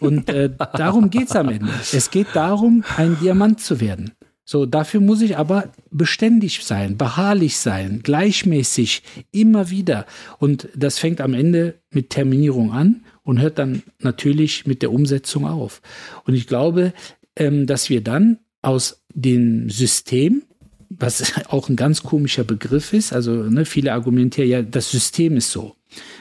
[0.00, 1.70] Und äh, darum geht's am Ende.
[1.92, 4.12] Es geht darum, ein Diamant zu werden.
[4.50, 10.06] So, dafür muss ich aber beständig sein, beharrlich sein, gleichmäßig, immer wieder.
[10.38, 15.46] Und das fängt am Ende mit Terminierung an und hört dann natürlich mit der Umsetzung
[15.46, 15.82] auf.
[16.24, 16.94] Und ich glaube,
[17.36, 20.44] ähm, dass wir dann aus dem System,
[20.88, 25.50] was auch ein ganz komischer Begriff ist, also ne, viele argumentieren ja, das System ist
[25.50, 25.76] so.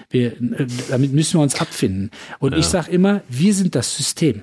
[0.09, 2.11] Wir, äh, damit müssen wir uns abfinden.
[2.39, 2.57] Und ja.
[2.57, 4.41] ich sage immer, wir sind das System.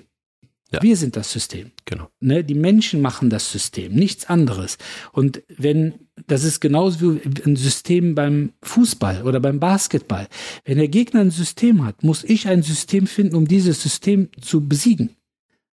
[0.74, 0.82] Ja.
[0.82, 1.70] Wir sind das System.
[1.84, 2.08] Genau.
[2.20, 4.78] Ne, die Menschen machen das System, nichts anderes.
[5.12, 5.94] Und wenn,
[6.26, 10.28] das ist genauso wie ein System beim Fußball oder beim Basketball.
[10.64, 14.66] Wenn der Gegner ein System hat, muss ich ein System finden, um dieses System zu
[14.66, 15.10] besiegen.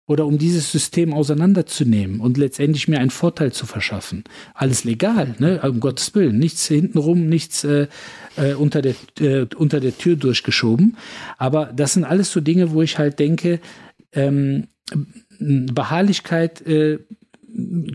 [0.08, 4.26] Oder um dieses System auseinanderzunehmen und letztendlich mir einen Vorteil zu verschaffen.
[4.54, 5.62] Alles legal, ne?
[5.64, 6.38] um Gottes Willen.
[6.38, 7.88] Nichts hintenrum, nichts äh,
[8.36, 10.98] äh, unter, der, äh, unter der Tür durchgeschoben.
[11.38, 13.62] Aber das sind alles so Dinge, wo ich halt denke,
[14.14, 14.68] ähm,
[15.40, 17.00] Beharrlichkeit äh,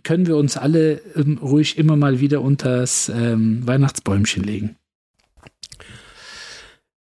[0.02, 4.76] können wir uns alle ähm, ruhig immer mal wieder unters ähm, Weihnachtsbäumchen legen.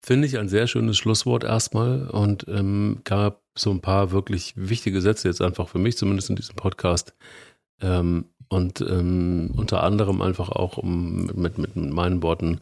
[0.01, 5.01] Finde ich ein sehr schönes Schlusswort erstmal und ähm, gab so ein paar wirklich wichtige
[5.01, 7.13] Sätze jetzt einfach für mich, zumindest in diesem Podcast.
[7.81, 12.59] Ähm, und ähm, unter anderem einfach auch um, mit, mit meinen Worten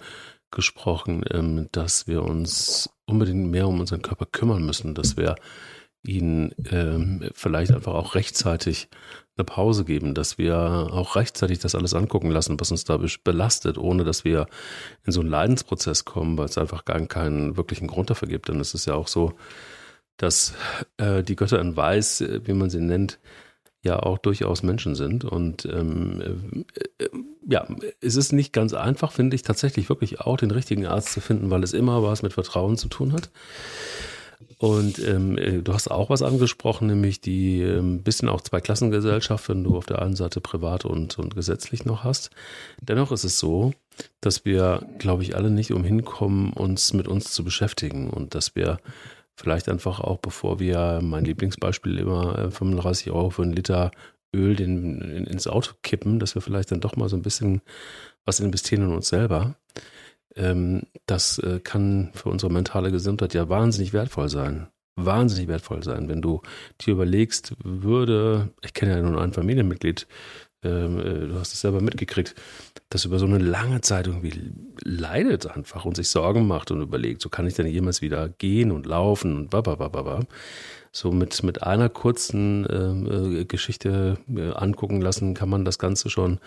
[0.50, 5.36] gesprochen, ähm, dass wir uns unbedingt mehr um unseren Körper kümmern müssen, dass wir
[6.08, 8.88] ihnen ähm, vielleicht einfach auch rechtzeitig
[9.38, 13.78] eine Pause geben, dass wir auch rechtzeitig das alles angucken lassen, was uns da belastet,
[13.78, 14.48] ohne dass wir
[15.06, 18.48] in so einen Leidensprozess kommen, weil es einfach gar keinen wirklichen Grund dafür gibt.
[18.48, 19.34] Denn es ist ja auch so,
[20.18, 20.54] dass
[20.98, 23.20] äh, die Götter in Weiß, äh, wie man sie nennt,
[23.86, 25.24] ja auch durchaus Menschen sind.
[25.24, 26.66] Und ähm,
[27.00, 27.10] äh, äh,
[27.48, 27.68] ja,
[28.02, 31.52] es ist nicht ganz einfach, finde ich, tatsächlich wirklich auch den richtigen Arzt zu finden,
[31.52, 33.30] weil es immer was mit Vertrauen zu tun hat.
[34.58, 39.64] Und ähm, äh, du hast auch was angesprochen, nämlich die ähm, bisschen auch Zweiklassengesellschaft, wenn
[39.64, 42.30] du auf der einen Seite privat und, und gesetzlich noch hast.
[42.82, 43.74] Dennoch ist es so,
[44.22, 48.56] dass wir, glaube ich, alle nicht umhin kommen, uns mit uns zu beschäftigen und dass
[48.56, 48.78] wir
[49.36, 53.92] vielleicht einfach auch, bevor wir, mein Lieblingsbeispiel immer 35 äh, Euro für einen Liter
[54.34, 57.62] Öl den, in, ins Auto kippen, dass wir vielleicht dann doch mal so ein bisschen
[58.26, 59.56] was investieren in uns selber
[60.36, 64.68] ähm, das äh, kann für unsere mentale Gesundheit ja wahnsinnig wertvoll sein.
[64.98, 66.42] Wahnsinnig wertvoll sein, wenn du
[66.80, 70.08] dir überlegst, würde, ich kenne ja nun ein Familienmitglied,
[70.64, 72.34] ähm, äh, du hast es selber mitgekriegt,
[72.90, 77.22] das über so eine lange Zeit irgendwie leidet einfach und sich Sorgen macht und überlegt,
[77.22, 80.22] so kann ich denn jemals wieder gehen und laufen und bababababa.
[80.92, 86.10] So mit, mit einer kurzen ähm, äh, Geschichte äh, angucken lassen, kann man das Ganze
[86.10, 86.40] schon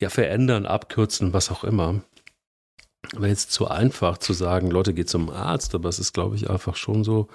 [0.00, 2.00] ja verändern, abkürzen, was auch immer
[3.12, 6.50] wäre jetzt zu einfach zu sagen, Leute, geht zum Arzt, aber es ist, glaube ich,
[6.50, 7.28] einfach schon so,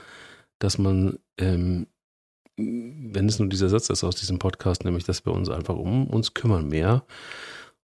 [0.60, 1.88] dass man, ähm,
[2.58, 6.08] wenn es nur dieser Satz ist aus diesem Podcast, nämlich, dass wir uns einfach um
[6.08, 7.04] uns kümmern, mehr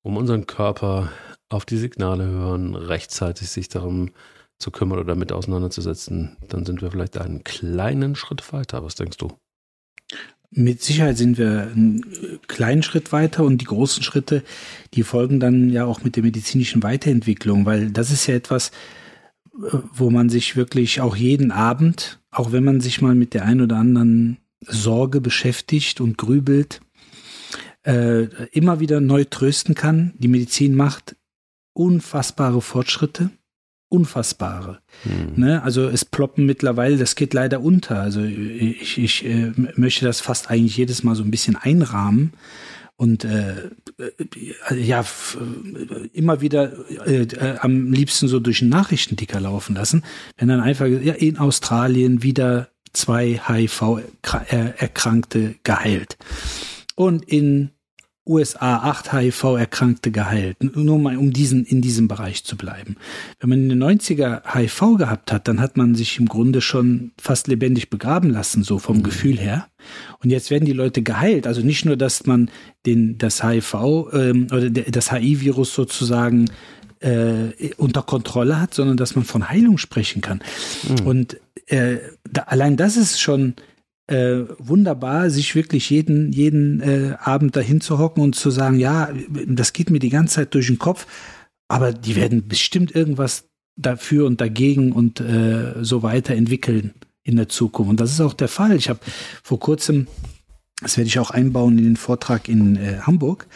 [0.03, 1.11] um unseren Körper,
[1.49, 4.11] auf die Signale hören, rechtzeitig sich darum
[4.59, 8.82] zu kümmern oder damit auseinanderzusetzen, dann sind wir vielleicht einen kleinen Schritt weiter.
[8.84, 9.32] Was denkst du?
[10.51, 14.43] Mit Sicherheit sind wir einen kleinen Schritt weiter und die großen Schritte,
[14.95, 18.69] die folgen dann ja auch mit der medizinischen Weiterentwicklung, weil das ist ja etwas,
[19.55, 23.45] äh, wo man sich wirklich auch jeden Abend, auch wenn man sich mal mit der
[23.45, 26.81] ein oder anderen Sorge beschäftigt und grübelt,
[27.83, 30.15] äh, immer wieder neu trösten kann.
[30.19, 31.17] Die Medizin macht
[31.73, 33.31] unfassbare Fortschritte
[33.89, 34.78] unfassbare.
[35.05, 35.45] Mhm.
[35.45, 35.62] Ne?
[35.62, 38.01] Also es ploppen mittlerweile, das geht leider unter.
[38.01, 42.32] Also ich, ich äh, möchte das fast eigentlich jedes Mal so ein bisschen einrahmen,
[42.97, 44.11] und äh, äh
[44.74, 45.05] ja
[46.12, 46.72] immer wieder
[47.07, 50.03] äh, äh, am liebsten so durch einen Nachrichtenticker laufen lassen,
[50.39, 56.16] wenn dann einfach ja in Australien wieder zwei HIV-Erkrankte geheilt
[56.95, 57.70] und in
[58.27, 60.57] USA acht HIV-Erkrankte geheilt.
[60.77, 62.97] Nur mal um diesen, in diesem Bereich zu bleiben.
[63.39, 67.12] Wenn man in den 90er HIV gehabt hat, dann hat man sich im Grunde schon
[67.18, 69.03] fast lebendig begraben lassen, so vom mhm.
[69.05, 69.68] Gefühl her.
[70.22, 71.47] Und jetzt werden die Leute geheilt.
[71.47, 72.51] Also nicht nur, dass man
[72.85, 73.74] den, das HIV
[74.12, 76.51] ähm, oder das HIV-Virus sozusagen
[77.01, 80.41] äh, unter Kontrolle hat, sondern dass man von Heilung sprechen kann.
[80.89, 81.07] Mhm.
[81.07, 81.99] Und äh,
[82.31, 83.55] da, allein das ist schon
[84.09, 89.11] äh, wunderbar, sich wirklich jeden, jeden äh, Abend dahin zu hocken und zu sagen, ja,
[89.47, 91.07] das geht mir die ganze Zeit durch den Kopf,
[91.69, 96.95] aber die werden bestimmt irgendwas dafür und dagegen und äh, so weiter entwickeln
[97.25, 97.91] in der Zukunft.
[97.91, 98.77] Und das ist auch der Fall.
[98.77, 99.01] Ich habe
[99.43, 100.07] vor kurzem,
[100.81, 103.49] das werde ich auch einbauen in den Vortrag in äh, Hamburg,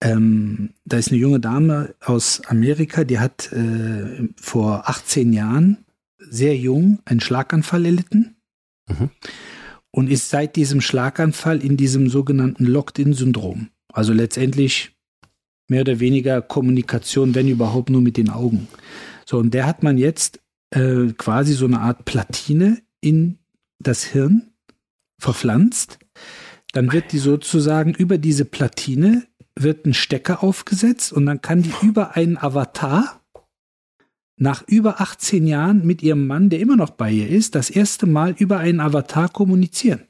[0.00, 5.78] ähm, da ist eine junge Dame aus Amerika, die hat äh, vor 18 Jahren
[6.18, 8.36] sehr jung einen Schlaganfall erlitten.
[8.88, 9.10] Mhm
[9.94, 13.68] und ist seit diesem Schlaganfall in diesem sogenannten Locked-in-Syndrom.
[13.92, 14.90] Also letztendlich
[15.68, 18.66] mehr oder weniger Kommunikation, wenn überhaupt nur mit den Augen.
[19.24, 20.40] So, und der hat man jetzt
[20.70, 23.38] äh, quasi so eine Art Platine in
[23.78, 24.50] das Hirn
[25.20, 26.00] verpflanzt.
[26.72, 31.72] Dann wird die sozusagen über diese Platine wird ein Stecker aufgesetzt und dann kann die
[31.82, 33.23] über einen Avatar
[34.36, 38.06] nach über 18 Jahren mit ihrem Mann, der immer noch bei ihr ist, das erste
[38.06, 40.02] Mal über einen Avatar kommunizieren.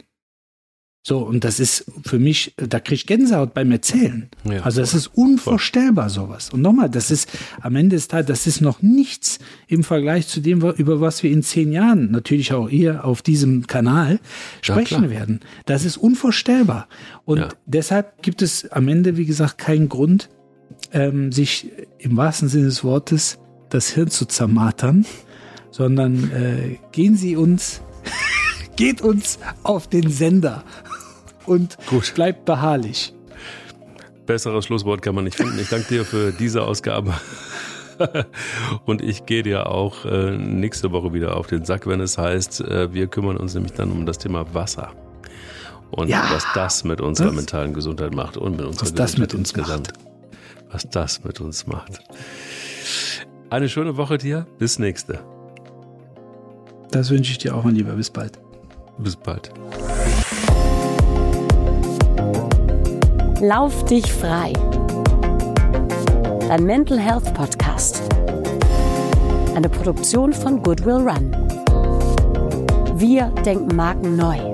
[1.07, 4.31] So, und das ist für mich, da kriege ich Gänsehaut beim Erzählen.
[4.45, 6.49] Ja, also das ist unvorstellbar sowas.
[6.49, 7.29] Und nochmal, das ist
[7.61, 11.31] am Ende des Tages, das ist noch nichts im Vergleich zu dem, über was wir
[11.31, 14.19] in zehn Jahren, natürlich auch hier auf diesem Kanal,
[14.63, 15.41] sprechen ja, werden.
[15.67, 16.89] Das ist unvorstellbar.
[17.27, 17.49] Und ja.
[17.67, 20.31] deshalb gibt es am Ende, wie gesagt, keinen Grund,
[20.93, 23.39] ähm, sich im wahrsten Sinne des Wortes
[23.75, 25.05] das Hirn zu zermartern,
[25.71, 27.83] sondern äh, gehen Sie uns,
[28.77, 30.63] geht uns auf den Sender
[31.45, 32.15] und Gut.
[32.15, 33.13] bleibt beharrlich.
[34.27, 35.59] Besseres Schlusswort kann man nicht finden.
[35.59, 37.15] Ich danke dir für diese Ausgabe.
[38.87, 42.63] Und ich gehe dir auch äh, nächste Woche wieder auf den Sack, wenn es heißt,
[42.63, 44.91] äh, wir kümmern uns nämlich dann um das Thema Wasser.
[45.93, 47.37] Und ja, was das mit unserer was?
[47.37, 49.93] mentalen Gesundheit macht und mit unserer was Gesundheit das mit uns insgesamt.
[49.93, 50.73] Macht.
[50.73, 52.01] Was das mit uns macht.
[53.55, 54.49] Eine schöne Woche dir.
[54.59, 55.21] Bis nächste.
[56.91, 57.93] Das wünsche ich dir auch, mein Lieber.
[57.93, 58.41] Bis bald.
[58.99, 59.53] Bis bald.
[63.41, 64.55] Lauf dich frei.
[66.49, 68.03] Dein Mental Health Podcast.
[69.55, 71.31] Eine Produktion von Goodwill Run.
[72.97, 74.54] Wir denken Marken neu.